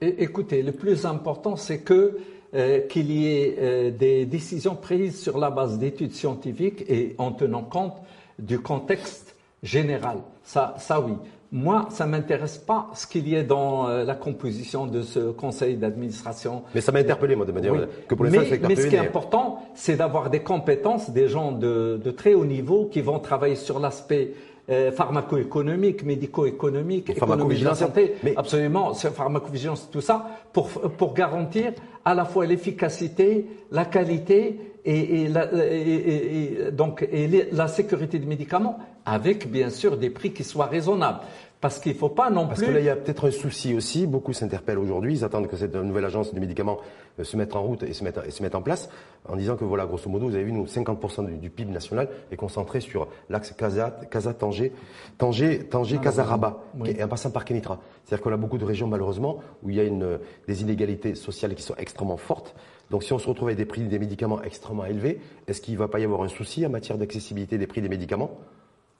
Écoutez, 0.00 0.62
le 0.62 0.72
plus 0.72 1.06
important, 1.06 1.56
c'est 1.56 1.80
que 1.80 2.18
euh, 2.54 2.80
qu'il 2.86 3.10
y 3.10 3.28
ait 3.28 3.56
euh, 3.58 3.90
des 3.90 4.26
décisions 4.26 4.76
prises 4.76 5.20
sur 5.20 5.38
la 5.38 5.50
base 5.50 5.78
d'études 5.78 6.12
scientifiques 6.12 6.84
et 6.88 7.14
en 7.18 7.32
tenant 7.32 7.62
compte 7.62 7.94
du 8.38 8.58
contexte 8.60 9.34
général. 9.62 10.18
Ça, 10.44 10.74
ça 10.78 11.00
oui. 11.00 11.14
Moi, 11.54 11.86
ça 11.90 12.06
m'intéresse 12.06 12.56
pas 12.56 12.88
ce 12.94 13.06
qu'il 13.06 13.28
y 13.28 13.34
ait 13.34 13.42
dans 13.42 13.86
euh, 13.86 14.04
la 14.04 14.14
composition 14.14 14.86
de 14.86 15.02
ce 15.02 15.30
conseil 15.32 15.76
d'administration. 15.76 16.62
Mais 16.74 16.80
ça 16.80 16.92
m'a 16.92 17.00
interpellé, 17.00 17.36
moi, 17.36 17.44
de 17.44 17.52
manière 17.52 17.74
que 18.08 18.14
pour 18.14 18.24
les 18.24 18.30
mais, 18.30 18.58
mais 18.66 18.74
ce 18.74 18.86
qui 18.86 18.96
est 18.96 18.98
important, 18.98 19.62
c'est 19.74 19.96
d'avoir 19.96 20.30
des 20.30 20.40
compétences, 20.40 21.10
des 21.10 21.28
gens 21.28 21.52
de, 21.52 22.00
de, 22.02 22.10
très 22.10 22.32
haut 22.32 22.46
niveau 22.46 22.88
qui 22.90 23.02
vont 23.02 23.18
travailler 23.18 23.56
sur 23.56 23.80
l'aspect 23.80 24.32
euh, 24.70 24.92
pharmaco-économique, 24.92 26.04
médico-économique, 26.04 27.10
économique 27.10 27.60
de 27.60 27.64
la 27.64 27.74
santé, 27.74 28.14
mais... 28.22 28.34
absolument, 28.36 28.94
pharmacovigilance, 28.94 29.88
tout 29.90 30.00
ça, 30.00 30.26
pour, 30.52 30.68
pour 30.68 31.14
garantir 31.14 31.72
à 32.04 32.14
la 32.14 32.24
fois 32.24 32.46
l'efficacité, 32.46 33.46
la 33.70 33.84
qualité 33.84 34.58
et, 34.84 35.22
et, 35.22 35.28
la, 35.28 35.48
et, 35.52 36.70
donc, 36.72 37.06
et 37.10 37.48
la 37.52 37.68
sécurité 37.68 38.18
des 38.18 38.26
médicaments, 38.26 38.78
avec 39.04 39.50
bien 39.50 39.70
sûr 39.70 39.96
des 39.96 40.10
prix 40.10 40.32
qui 40.32 40.44
soient 40.44 40.66
raisonnables. 40.66 41.20
Parce 41.62 41.78
qu'il 41.78 41.92
ne 41.92 41.96
faut 41.96 42.08
pas 42.08 42.28
non 42.28 42.48
plus. 42.48 42.56
Parce 42.56 42.62
que 42.62 42.70
là, 42.72 42.80
il 42.80 42.86
y 42.86 42.88
a 42.88 42.96
peut-être 42.96 43.28
un 43.28 43.30
souci 43.30 43.72
aussi. 43.72 44.08
Beaucoup 44.08 44.32
s'interpellent 44.32 44.80
aujourd'hui. 44.80 45.14
Ils 45.14 45.24
attendent 45.24 45.46
que 45.46 45.56
cette 45.56 45.76
nouvelle 45.76 46.04
agence 46.04 46.34
du 46.34 46.40
médicament 46.40 46.78
euh, 47.20 47.24
se 47.24 47.36
mette 47.36 47.54
en 47.54 47.62
route 47.62 47.84
et 47.84 47.92
se 47.92 48.02
mette, 48.02 48.18
et 48.26 48.32
se 48.32 48.42
mette 48.42 48.56
en 48.56 48.62
place 48.62 48.88
en 49.28 49.36
disant 49.36 49.56
que 49.56 49.64
voilà, 49.64 49.86
grosso 49.86 50.10
modo, 50.10 50.26
vous 50.26 50.34
avez 50.34 50.42
vu, 50.42 50.50
nous, 50.50 50.66
50% 50.66 51.38
du, 51.38 51.50
PIB 51.50 51.70
national 51.70 52.08
est 52.32 52.36
concentré 52.36 52.80
sur 52.80 53.06
l'axe 53.30 53.52
Casa-Tanger, 53.52 54.72
Tanger, 55.18 55.60
Tanger, 55.68 55.98
Casa-Rabat, 55.98 56.64
en 57.00 57.08
passant 57.08 57.30
par 57.30 57.44
Kenitra. 57.44 57.78
C'est-à-dire 58.04 58.24
qu'on 58.24 58.32
a 58.32 58.36
beaucoup 58.36 58.58
de 58.58 58.64
régions, 58.64 58.88
malheureusement, 58.88 59.38
où 59.62 59.70
il 59.70 59.76
y 59.76 59.80
a 59.80 59.84
une, 59.84 60.18
des 60.48 60.62
inégalités 60.62 61.14
sociales 61.14 61.54
qui 61.54 61.62
sont 61.62 61.76
extrêmement 61.78 62.16
fortes. 62.16 62.56
Donc, 62.90 63.04
si 63.04 63.12
on 63.12 63.20
se 63.20 63.28
retrouve 63.28 63.46
avec 63.46 63.58
des 63.58 63.66
prix 63.66 63.82
des 63.82 64.00
médicaments 64.00 64.42
extrêmement 64.42 64.84
élevés, 64.84 65.20
est-ce 65.46 65.60
qu'il 65.60 65.74
ne 65.74 65.78
va 65.78 65.86
pas 65.86 66.00
y 66.00 66.04
avoir 66.04 66.22
un 66.22 66.28
souci 66.28 66.66
en 66.66 66.70
matière 66.70 66.98
d'accessibilité 66.98 67.56
des 67.56 67.68
prix 67.68 67.82
des 67.82 67.88
médicaments? 67.88 68.40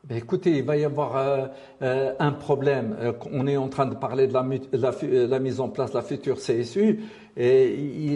Ben, 0.04 0.18
écoutez, 0.18 0.58
il 0.58 0.64
va 0.64 0.76
y 0.76 0.84
avoir 0.84 1.16
euh, 1.16 1.46
euh, 1.82 2.12
un 2.18 2.32
problème. 2.32 2.96
Euh, 3.00 3.12
on 3.30 3.46
est 3.46 3.56
en 3.56 3.68
train 3.68 3.86
de 3.86 3.94
parler 3.94 4.26
de 4.26 4.32
la, 4.32 5.38
mise 5.38 5.60
en 5.60 5.68
place 5.68 5.92
de 5.92 5.96
la 5.96 6.02
future 6.02 6.38
CSU 6.38 6.98
et 7.36 7.72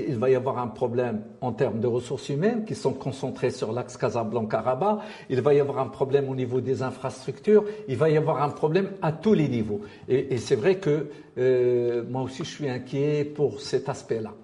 il, 0.09 0.17
va 0.17 0.29
y 0.29 0.35
avoir 0.35 0.59
un 0.59 0.67
problème 0.67 1.23
en 1.41 1.53
termes 1.53 1.79
de 1.79 1.87
ressources 1.87 2.29
humaines 2.29 2.65
qui 2.65 2.75
sont 2.75 2.93
concentrées 2.93 3.53
sur 3.53 3.73
l'axe 3.73 3.97
Casablanca-Rabat. 3.97 4.99
Il 5.31 5.41
va 5.43 5.55
y 5.55 5.61
avoir 5.61 5.79
un 5.79 5.87
problème 5.87 6.29
au 6.29 6.35
niveau 6.35 6.61
des 6.61 6.83
infrastructures. 6.83 7.65
Il 7.87 7.97
va 7.97 8.11
y 8.11 8.17
avoir 8.17 8.43
un 8.43 8.51
problème 8.51 8.91
à 9.01 9.13
tous 9.13 9.35
les 9.35 9.47
niveaux. 9.47 9.81
Et, 10.09 10.37
c'est 10.39 10.57
vrai 10.57 10.77
que 10.77 11.07
moi 12.11 12.23
aussi 12.23 12.45
je 12.45 12.51
suis 12.51 12.69
inquiet 12.69 13.25
pour 13.25 13.61
cet 13.61 13.89
aspect-là. 13.89 14.35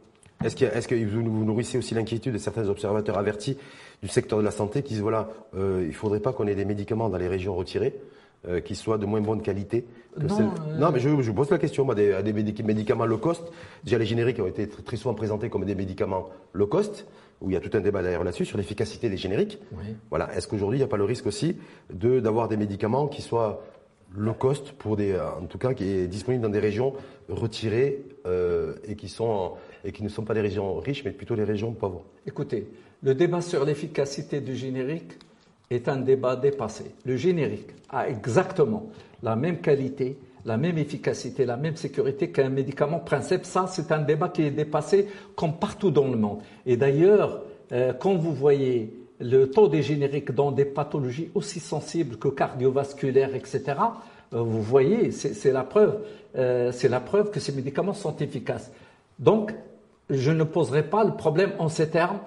Est-ce 0.45 0.89
que, 0.89 0.95
vous 0.95 1.45
nourrissez 1.45 1.77
aussi 1.77 1.95
l'inquiétude 1.95 2.33
de 2.33 2.39
certains 2.39 2.69
observateurs 2.69 3.19
avertis 3.19 3.59
du 4.03 4.09
secteur 4.09 4.39
de 4.39 4.45
la 4.45 4.51
santé 4.51 4.83
qui 4.83 4.95
disent 4.95 5.03
voilà, 5.03 5.29
euh, 5.57 5.81
il 5.83 5.89
ne 5.89 5.93
faudrait 5.93 6.21
pas 6.21 6.33
qu'on 6.33 6.47
ait 6.47 6.55
des 6.55 6.65
médicaments 6.65 7.09
dans 7.09 7.19
les 7.19 7.29
régions 7.29 7.55
retirées 7.55 7.95
euh, 8.49 8.61
qui 8.61 8.75
soient 8.75 8.99
de 8.99 9.07
moins 9.07 9.21
bonne 9.21 9.43
qualité 9.43 9.87
non, 10.19 10.41
euh, 10.41 10.79
non, 10.79 10.91
mais 10.93 11.01
je, 11.01 11.09
vous 11.09 11.33
pose 11.33 11.49
la 11.49 11.57
question, 11.57 11.87
moi, 11.87 11.95
des, 11.95 12.23
des 12.23 12.63
médicaments 12.63 13.07
low 13.07 13.17
cost. 13.17 13.45
Déjà, 13.83 13.97
les 13.97 14.05
génériques 14.05 14.39
ont 14.41 14.47
été 14.47 14.69
très, 14.69 14.99
souvent 14.99 15.15
présentés 15.15 15.49
comme 15.49 15.65
des 15.65 15.75
médicaments 15.75 16.29
low 16.53 16.67
cost, 16.67 17.07
où 17.41 17.49
il 17.49 17.55
y 17.55 17.57
a 17.57 17.61
tout 17.61 17.71
un 17.73 17.81
débat 17.81 18.03
d'ailleurs 18.03 18.23
là-dessus 18.23 18.45
sur 18.45 18.59
l'efficacité 18.59 19.09
des 19.09 19.17
génériques. 19.17 19.59
Voilà. 20.11 20.35
Est-ce 20.37 20.49
qu'aujourd'hui, 20.49 20.79
il 20.79 20.83
n'y 20.83 20.85
a 20.85 20.89
pas 20.89 20.99
le 20.99 21.05
risque 21.05 21.27
aussi 21.27 21.57
de, 21.91 22.21
d'avoir 22.21 22.49
des 22.49 22.59
médicaments 22.59 23.09
qui 23.09 23.23
soient 23.23 23.63
low 24.15 24.35
cost 24.35 24.73
pour 24.73 24.99
des, 24.99 25.19
en 25.19 25.47
tout 25.47 25.57
cas, 25.57 25.73
qui 25.73 25.89
est 25.89 26.09
disponible 26.09 26.43
dans 26.43 26.51
des 26.51 26.59
régions 26.59 26.93
retirées 27.31 28.05
et 28.87 28.97
qui 28.97 29.09
sont 29.09 29.53
et 29.85 29.93
qui 29.93 30.03
ne 30.03 30.11
sont 30.11 30.25
pas 30.25 30.35
des 30.35 30.43
régions 30.43 30.77
riches, 30.77 31.05
mais 31.07 31.11
plutôt 31.11 31.35
les 31.35 31.45
régions 31.45 31.73
pauvres? 31.73 32.05
Écoutez, 32.27 32.69
le 33.03 33.15
débat 33.15 33.41
sur 33.41 33.65
l'efficacité 33.65 34.41
du 34.41 34.55
générique 34.55 35.13
est 35.71 35.89
un 35.89 35.97
débat 35.97 36.37
dépassé. 36.37 36.85
Le 37.05 37.17
générique 37.17 37.71
a 37.89 38.09
exactement 38.09 38.87
la 39.23 39.37
même 39.37 39.61
qualité, 39.61 40.19
la 40.45 40.57
même 40.57 40.79
efficacité, 40.79 41.45
la 41.45 41.57
même 41.57 41.77
sécurité 41.77 42.31
qu'un 42.31 42.49
médicament 42.49 43.01
principe. 43.01 43.45
Ça, 43.45 43.67
c'est 43.69 43.91
un 43.93 44.01
débat 44.01 44.29
qui 44.29 44.43
est 44.43 44.51
dépassé 44.51 45.09
comme 45.37 45.55
partout 45.55 45.91
dans 45.91 46.09
le 46.09 46.17
monde. 46.17 46.41
Et 46.67 46.77
d'ailleurs, 46.77 47.43
euh, 47.73 47.93
quand 47.93 48.15
vous 48.15 48.33
voyez 48.35 48.95
le 49.19 49.51
taux 49.51 49.69
des 49.69 49.83
génériques 49.83 50.33
dans 50.33 50.51
des 50.51 50.65
pathologies 50.65 51.31
aussi 51.35 51.61
sensibles 51.61 52.17
que 52.17 52.29
cardiovasculaires, 52.29 53.35
etc., 53.35 53.63
euh, 54.33 54.41
vous 54.41 54.63
voyez, 54.63 55.11
c'est 55.11 55.53
la 55.53 55.69
euh, 56.37 56.73
c'est 56.73 56.89
la 56.89 57.01
preuve 57.01 57.31
que 57.31 57.41
ces 57.41 57.53
médicaments 57.53 57.95
sont 57.95 58.17
efficaces. 58.17 58.73
Donc, 59.19 59.55
je 60.11 60.31
ne 60.31 60.45
poserai 60.45 60.83
pas 60.83 61.05
le 61.05 61.13
problème 61.13 61.53
en 61.59 61.69
ces 61.69 61.89
termes 61.89 62.19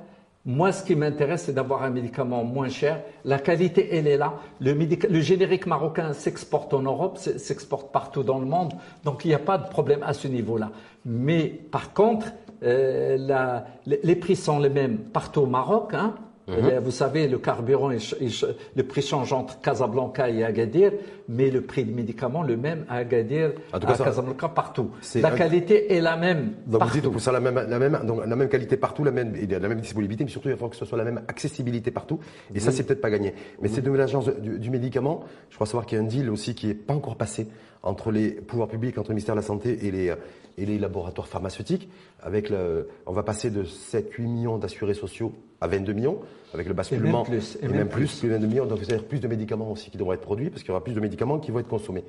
Moi, 0.47 0.71
ce 0.71 0.83
qui 0.83 0.95
m'intéresse, 0.95 1.45
c'est 1.45 1.53
d'avoir 1.53 1.81
un 1.81 1.89
médicament 1.89 2.43
moins 2.43 2.69
cher. 2.69 3.01
La 3.23 3.39
qualité, 3.39 3.89
elle 3.95 4.07
est 4.07 4.17
là. 4.17 4.35
Le, 4.59 4.73
le 4.73 5.19
générique 5.19 5.65
marocain 5.65 6.13
s'exporte 6.13 6.71
en 6.75 6.83
Europe, 6.83 7.17
s'exporte 7.17 7.91
partout 7.91 8.21
dans 8.21 8.37
le 8.37 8.45
monde. 8.45 8.73
Donc, 9.03 9.25
il 9.25 9.29
n'y 9.29 9.33
a 9.33 9.39
pas 9.39 9.57
de 9.57 9.67
problème 9.67 10.03
à 10.03 10.13
ce 10.13 10.27
niveau-là. 10.27 10.69
Mais 11.03 11.47
par 11.47 11.93
contre, 11.93 12.27
euh, 12.61 13.59
les 13.85 14.15
prix 14.15 14.35
sont 14.35 14.59
les 14.59 14.69
mêmes 14.69 14.97
partout 14.97 15.41
au 15.41 15.45
Maroc. 15.47 15.93
Hein. 15.93 16.13
Mhm. 16.47 16.79
Vous 16.83 16.91
savez, 16.91 17.27
le 17.27 17.39
carburant, 17.39 17.89
le 17.89 18.83
prix 18.83 19.01
change 19.01 19.33
entre 19.33 19.59
Casablanca 19.61 20.29
et 20.29 20.43
Agadir, 20.43 20.91
mais 21.27 21.49
le 21.49 21.61
prix 21.61 21.83
des 21.83 21.91
médicaments, 21.91 22.43
le 22.43 22.55
même 22.55 22.85
à 22.87 22.97
Agadir, 22.97 23.53
à 23.73 23.79
Casablanca, 23.79 24.49
partout. 24.49 24.91
La 25.15 25.31
qualité 25.31 25.93
est 25.93 26.01
la 26.01 26.15
même. 26.17 26.53
Donc 26.67 26.79
partout. 26.79 26.99
vous 27.01 27.09
dites 27.09 27.19
ça 27.19 27.31
la 27.31 27.39
même, 27.39 27.55
la 27.67 27.79
même, 27.79 27.99
donc 28.05 28.25
la 28.25 28.35
même 28.35 28.49
qualité 28.49 28.77
partout, 28.77 29.03
la 29.03 29.11
même, 29.11 29.33
la 29.35 29.67
même 29.67 29.81
disponibilité, 29.81 30.23
mais 30.23 30.29
surtout 30.29 30.49
il 30.49 30.57
faut 30.57 30.69
que 30.69 30.75
ce 30.75 30.85
soit 30.85 30.97
la 30.97 31.03
même 31.03 31.21
accessibilité 31.27 31.89
partout. 31.91 32.19
Et 32.53 32.59
ça, 32.59 32.71
c'est 32.71 32.83
peut-être 32.83 33.01
pas 33.01 33.09
gagné. 33.09 33.33
Mais 33.61 33.67
c'est 33.67 33.81
de 33.81 33.91
l'agence 33.91 34.27
du, 34.27 34.59
du, 34.59 34.69
médicament. 34.69 35.23
Je 35.49 35.55
crois 35.55 35.67
savoir 35.67 35.85
qu'il 35.85 35.97
y 35.97 36.01
a 36.01 36.03
un 36.03 36.07
deal 36.07 36.29
aussi 36.29 36.53
qui 36.53 36.69
est 36.69 36.73
pas 36.75 36.93
encore 36.93 37.15
passé 37.15 37.47
entre 37.81 38.11
les 38.11 38.31
pouvoirs 38.31 38.67
publics, 38.67 38.97
entre 38.97 39.09
le 39.09 39.15
ministère 39.15 39.35
de 39.35 39.39
la 39.39 39.45
Santé 39.45 39.85
et 39.85 39.91
les, 39.91 40.13
et 40.57 40.65
les 40.65 40.77
laboratoires 40.77 41.27
pharmaceutiques. 41.27 41.89
Avec 42.21 42.49
le, 42.49 42.89
on 43.05 43.13
va 43.13 43.23
passer 43.23 43.49
de 43.49 43.63
7-8 43.63 44.21
millions 44.21 44.57
d'assurés 44.57 44.93
sociaux 44.93 45.33
à 45.61 45.67
22 45.67 45.93
millions, 45.93 46.19
avec 46.53 46.67
le 46.67 46.73
basculement. 46.73 47.25
Et 47.25 47.31
même 47.31 47.39
plus. 47.39 47.57
Et, 47.61 47.67
même, 47.67 47.87
plus, 47.87 48.19
plus, 48.19 48.29
22 48.29 48.47
millions. 48.47 48.65
Donc, 48.65 48.79
c'est-à-dire 48.79 49.05
plus 49.05 49.19
de 49.19 49.27
médicaments 49.27 49.71
aussi 49.71 49.89
qui 49.89 49.97
devront 49.97 50.13
être 50.13 50.21
produits, 50.21 50.49
parce 50.49 50.61
qu'il 50.61 50.69
y 50.69 50.71
aura 50.71 50.83
plus 50.83 50.93
de 50.93 50.99
médicaments 50.99 51.39
qui 51.39 51.51
vont 51.51 51.59
être 51.59 51.67
consommés. 51.67 52.03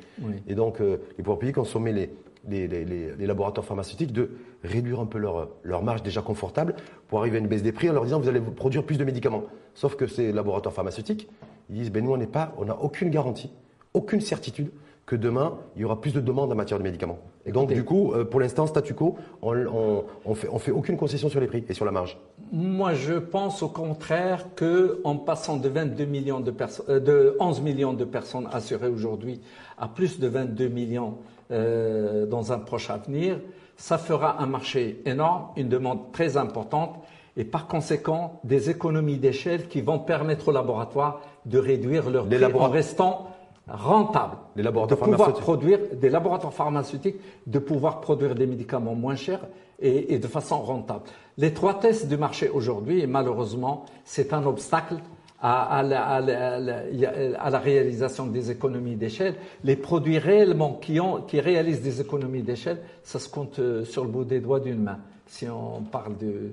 Et 0.46 0.54
donc, 0.54 0.80
euh, 0.80 0.98
les 1.18 1.24
pouvoirs 1.24 1.38
publics 1.38 1.58
ont 1.58 1.64
sommé 1.64 1.92
les, 1.92 2.10
les, 2.48 2.68
les, 2.68 2.84
les, 2.84 3.26
laboratoires 3.26 3.66
pharmaceutiques 3.66 4.12
de 4.12 4.30
réduire 4.62 5.00
un 5.00 5.06
peu 5.06 5.18
leur, 5.18 5.48
leur 5.62 5.82
marge 5.82 6.02
déjà 6.02 6.22
confortable 6.22 6.74
pour 7.08 7.20
arriver 7.20 7.38
à 7.38 7.40
une 7.40 7.48
baisse 7.48 7.62
des 7.62 7.72
prix 7.72 7.90
en 7.90 7.92
leur 7.92 8.04
disant 8.04 8.20
vous 8.20 8.28
allez 8.28 8.40
produire 8.40 8.84
plus 8.84 8.98
de 8.98 9.04
médicaments. 9.04 9.44
Sauf 9.74 9.96
que 9.96 10.06
ces 10.06 10.32
laboratoires 10.32 10.74
pharmaceutiques, 10.74 11.28
ils 11.70 11.76
disent 11.76 11.90
ben 11.90 12.04
nous 12.04 12.12
on 12.12 12.16
n'est 12.16 12.26
pas, 12.26 12.54
on 12.58 12.66
n'a 12.66 12.80
aucune 12.80 13.10
garantie, 13.10 13.50
aucune 13.94 14.20
certitude 14.20 14.70
que 15.06 15.14
demain, 15.14 15.56
il 15.76 15.82
y 15.82 15.84
aura 15.84 16.00
plus 16.00 16.12
de 16.12 16.20
demandes 16.20 16.50
en 16.50 16.56
matière 16.56 16.78
de 16.78 16.84
médicaments. 16.84 17.18
Et 17.46 17.52
donc, 17.52 17.72
du 17.72 17.84
coup, 17.84 18.12
euh, 18.12 18.24
pour 18.24 18.40
l'instant, 18.40 18.66
statu 18.66 18.92
quo, 18.92 19.16
on 19.40 19.54
ne 19.54 20.34
fait, 20.34 20.48
on 20.50 20.58
fait 20.58 20.72
aucune 20.72 20.96
concession 20.96 21.28
sur 21.28 21.38
les 21.38 21.46
prix 21.46 21.64
et 21.68 21.74
sur 21.74 21.84
la 21.84 21.92
marge. 21.92 22.18
Moi, 22.52 22.94
je 22.94 23.14
pense 23.14 23.62
au 23.62 23.68
contraire 23.68 24.46
qu'en 24.56 25.16
passant 25.16 25.56
de, 25.56 25.68
22 25.68 26.04
millions 26.06 26.40
de, 26.40 26.52
euh, 26.88 26.98
de 26.98 27.36
11 27.38 27.60
millions 27.60 27.92
de 27.92 28.04
personnes 28.04 28.48
assurées 28.52 28.88
aujourd'hui 28.88 29.40
à 29.78 29.86
plus 29.86 30.18
de 30.18 30.26
22 30.26 30.66
millions 30.66 31.18
euh, 31.52 32.26
dans 32.26 32.52
un 32.52 32.58
proche 32.58 32.90
avenir, 32.90 33.38
ça 33.76 33.98
fera 33.98 34.42
un 34.42 34.46
marché 34.46 35.02
énorme, 35.06 35.46
une 35.56 35.68
demande 35.68 36.10
très 36.10 36.36
importante 36.36 36.96
et 37.36 37.44
par 37.44 37.68
conséquent 37.68 38.40
des 38.42 38.70
économies 38.70 39.18
d'échelle 39.18 39.68
qui 39.68 39.82
vont 39.82 40.00
permettre 40.00 40.48
aux 40.48 40.52
laboratoires 40.52 41.20
de 41.44 41.58
réduire 41.58 42.10
leurs 42.10 42.26
prix 42.26 42.44
en 42.44 42.70
restant 42.70 43.28
rentable 43.68 44.36
les 44.54 44.62
laboratoires 44.62 45.00
de 45.00 45.04
pouvoir 45.04 45.32
produire 45.34 45.78
des 45.92 46.08
laboratoires 46.08 46.54
pharmaceutiques, 46.54 47.16
de 47.46 47.58
pouvoir 47.58 48.00
produire 48.00 48.34
des 48.34 48.46
médicaments 48.46 48.94
moins 48.94 49.16
chers 49.16 49.40
et, 49.80 50.18
de 50.18 50.26
façon 50.26 50.60
rentable. 50.60 51.04
Les 51.36 51.52
trois 51.52 51.78
tests 51.78 52.08
du 52.08 52.16
marché 52.16 52.48
aujourd'hui, 52.48 53.06
malheureusement, 53.06 53.84
c'est 54.04 54.32
un 54.32 54.46
obstacle 54.46 54.96
à, 55.42 55.82
la, 55.82 57.58
réalisation 57.58 58.26
des 58.26 58.50
économies 58.50 58.96
d'échelle. 58.96 59.34
Les 59.64 59.76
produits 59.76 60.18
réellement 60.18 60.74
qui, 60.74 60.98
ont, 60.98 61.22
qui 61.22 61.40
réalisent 61.40 61.82
des 61.82 62.00
économies 62.00 62.42
d'échelle, 62.42 62.78
ça 63.02 63.18
se 63.18 63.28
compte 63.28 63.58
euh, 63.58 63.84
sur 63.84 64.02
le 64.04 64.10
bout 64.10 64.24
des 64.24 64.40
doigts 64.40 64.60
d'une 64.60 64.82
main. 64.82 64.98
Si 65.26 65.46
on 65.48 65.82
parle 65.82 66.16
de, 66.16 66.52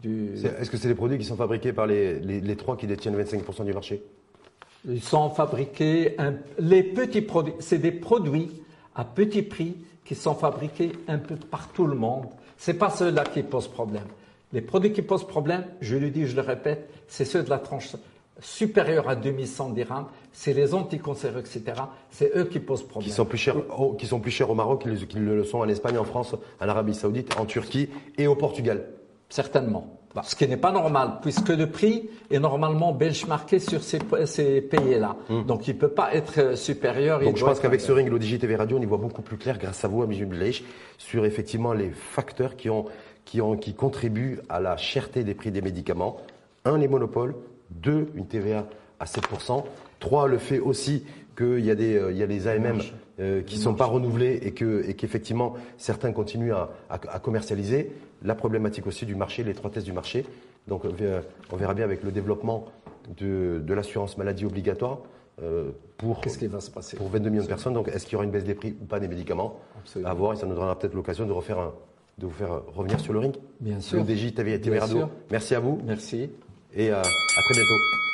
du... 0.00 0.32
Est-ce 0.32 0.70
que 0.70 0.78
c'est 0.78 0.88
des 0.88 0.94
produits 0.94 1.18
qui 1.18 1.24
sont 1.24 1.36
fabriqués 1.36 1.74
par 1.74 1.86
les, 1.86 2.18
les 2.20 2.56
trois 2.56 2.76
qui 2.76 2.86
détiennent 2.86 3.20
25% 3.20 3.66
du 3.66 3.74
marché? 3.74 4.02
Ils 4.88 5.02
sont 5.02 5.30
fabriqués, 5.30 6.16
les 6.58 6.82
petits 6.82 7.22
produits, 7.22 7.54
c'est 7.60 7.78
des 7.78 7.92
produits 7.92 8.62
à 8.94 9.04
petit 9.04 9.42
prix 9.42 9.76
qui 10.04 10.14
sont 10.14 10.34
fabriqués 10.34 10.92
un 11.08 11.18
peu 11.18 11.36
par 11.36 11.68
tout 11.68 11.86
le 11.86 11.94
monde. 11.94 12.26
C'est 12.56 12.74
pas 12.74 12.90
ceux-là 12.90 13.24
qui 13.24 13.42
posent 13.42 13.68
problème. 13.68 14.06
Les 14.52 14.60
produits 14.60 14.92
qui 14.92 15.02
posent 15.02 15.26
problème, 15.26 15.64
je 15.80 15.96
le 15.96 16.10
dis, 16.10 16.26
je 16.26 16.36
le 16.36 16.42
répète, 16.42 16.90
c'est 17.08 17.24
ceux 17.24 17.42
de 17.42 17.50
la 17.50 17.58
tranche 17.58 17.90
supérieure 18.40 19.08
à 19.08 19.14
2100 19.14 19.70
dirhams, 19.70 20.06
c'est 20.32 20.52
les 20.52 20.74
anticancéreux, 20.74 21.40
etc. 21.40 21.62
C'est 22.10 22.36
eux 22.36 22.44
qui 22.44 22.58
posent 22.58 22.82
problème. 22.82 23.08
Qui 23.08 23.14
sont 23.14 23.24
plus 23.24 23.38
chers, 23.38 23.56
au, 23.80 23.94
qui 23.94 24.06
sont 24.06 24.20
plus 24.20 24.30
chers 24.30 24.50
au 24.50 24.54
Maroc 24.54 24.82
qu'ils 25.08 25.24
le 25.24 25.44
sont 25.44 25.58
en 25.58 25.68
Espagne, 25.68 25.96
en 25.96 26.04
France, 26.04 26.34
en 26.60 26.68
Arabie 26.68 26.94
Saoudite, 26.94 27.38
en 27.38 27.46
Turquie 27.46 27.88
et 28.18 28.26
au 28.26 28.34
Portugal. 28.34 28.88
Certainement. 29.28 30.00
Bah, 30.14 30.22
ce 30.24 30.36
qui 30.36 30.46
n'est 30.46 30.58
pas 30.58 30.72
normal, 30.72 31.18
puisque 31.22 31.48
le 31.48 31.70
prix 31.70 32.10
est 32.30 32.38
normalement 32.38 32.92
benchmarké 32.92 33.58
sur 33.58 33.82
ces, 33.82 33.98
ces 34.26 34.60
pays-là. 34.60 35.16
Hmm. 35.30 35.44
Donc 35.44 35.68
il 35.68 35.74
ne 35.74 35.80
peut 35.80 35.88
pas 35.88 36.14
être 36.14 36.38
euh, 36.38 36.56
supérieur. 36.56 37.20
Donc 37.20 37.38
je 37.38 37.44
pense 37.44 37.60
qu'avec 37.60 37.80
ce 37.80 37.92
ring, 37.92 38.10
l'ODG 38.10 38.38
TV 38.38 38.56
Radio, 38.56 38.76
on 38.76 38.82
y 38.82 38.84
voit 38.84 38.98
beaucoup 38.98 39.22
plus 39.22 39.38
clair 39.38 39.58
grâce 39.58 39.84
à 39.84 39.88
vous, 39.88 40.02
Amis 40.02 40.22
Bleish, 40.24 40.64
sur 40.98 41.24
effectivement 41.24 41.72
les 41.72 41.90
facteurs 41.90 42.56
qui, 42.56 42.68
ont, 42.68 42.84
qui, 43.24 43.40
ont, 43.40 43.56
qui 43.56 43.74
contribuent 43.74 44.40
à 44.50 44.60
la 44.60 44.76
cherté 44.76 45.24
des 45.24 45.34
prix 45.34 45.50
des 45.50 45.62
médicaments. 45.62 46.18
Un, 46.66 46.76
les 46.76 46.88
monopoles. 46.88 47.34
Deux, 47.70 48.08
une 48.14 48.26
TVA 48.26 48.66
à 49.02 49.04
7%. 49.04 49.64
Trois, 49.98 50.28
le 50.28 50.38
fait 50.38 50.60
aussi 50.60 51.04
qu'il 51.36 51.64
y 51.64 51.70
a 51.70 51.74
des, 51.74 51.96
euh, 51.96 52.12
il 52.12 52.18
y 52.18 52.22
a 52.22 52.26
des 52.26 52.46
AMM 52.46 52.80
euh, 53.18 53.42
qui 53.42 53.56
ne 53.56 53.62
sont 53.62 53.74
pas 53.74 53.86
renouvelés 53.86 54.38
et 54.42 54.52
que 54.52 54.88
et 54.88 54.94
qu'effectivement 54.94 55.54
certains 55.76 56.12
continuent 56.12 56.52
à, 56.52 56.70
à, 56.88 56.94
à, 56.94 57.18
commercialiser. 57.18 57.92
La 58.22 58.34
problématique 58.34 58.86
aussi 58.86 59.04
du 59.04 59.16
marché, 59.16 59.42
les 59.42 59.54
trois 59.54 59.70
tests 59.70 59.86
du 59.86 59.92
marché. 59.92 60.24
Donc 60.68 60.84
on 60.84 61.56
verra 61.56 61.74
bien 61.74 61.84
avec 61.84 62.04
le 62.04 62.12
développement 62.12 62.66
de, 63.18 63.60
de 63.64 63.74
l'assurance 63.74 64.16
maladie 64.16 64.44
obligatoire 64.44 65.00
euh, 65.42 65.70
pour, 65.96 66.20
Qu'est-ce 66.20 66.38
qui 66.38 66.46
va 66.46 66.60
se 66.60 66.70
passer 66.70 66.96
pour 66.96 67.08
22 67.08 67.30
millions 67.30 67.42
de 67.42 67.48
personnes. 67.48 67.74
Donc 67.74 67.88
est-ce 67.88 68.04
qu'il 68.04 68.12
y 68.12 68.16
aura 68.16 68.24
une 68.24 68.30
baisse 68.30 68.44
des 68.44 68.54
prix 68.54 68.76
ou 68.80 68.84
pas 68.84 69.00
des 69.00 69.08
médicaments 69.08 69.58
Absolument. 69.80 70.10
À 70.10 70.14
voir 70.14 70.32
et 70.34 70.36
ça 70.36 70.46
nous 70.46 70.54
donnera 70.54 70.78
peut-être 70.78 70.94
l'occasion 70.94 71.26
de 71.26 71.32
refaire 71.32 71.58
un, 71.58 71.72
de 72.18 72.26
vous 72.26 72.32
faire 72.32 72.62
revenir 72.76 73.00
sur 73.00 73.12
le 73.12 73.18
ring. 73.18 73.34
Bien 73.58 73.80
sûr. 73.80 74.04
Le 74.04 74.14
DJ 74.16 74.32
TV, 74.34 74.60
TV 74.60 74.78
Radio. 74.78 75.08
Merci 75.32 75.56
à 75.56 75.60
vous. 75.60 75.80
Merci. 75.84 76.30
Et 76.74 76.90
à 76.90 77.02
très 77.02 77.54
bientôt. 77.54 78.11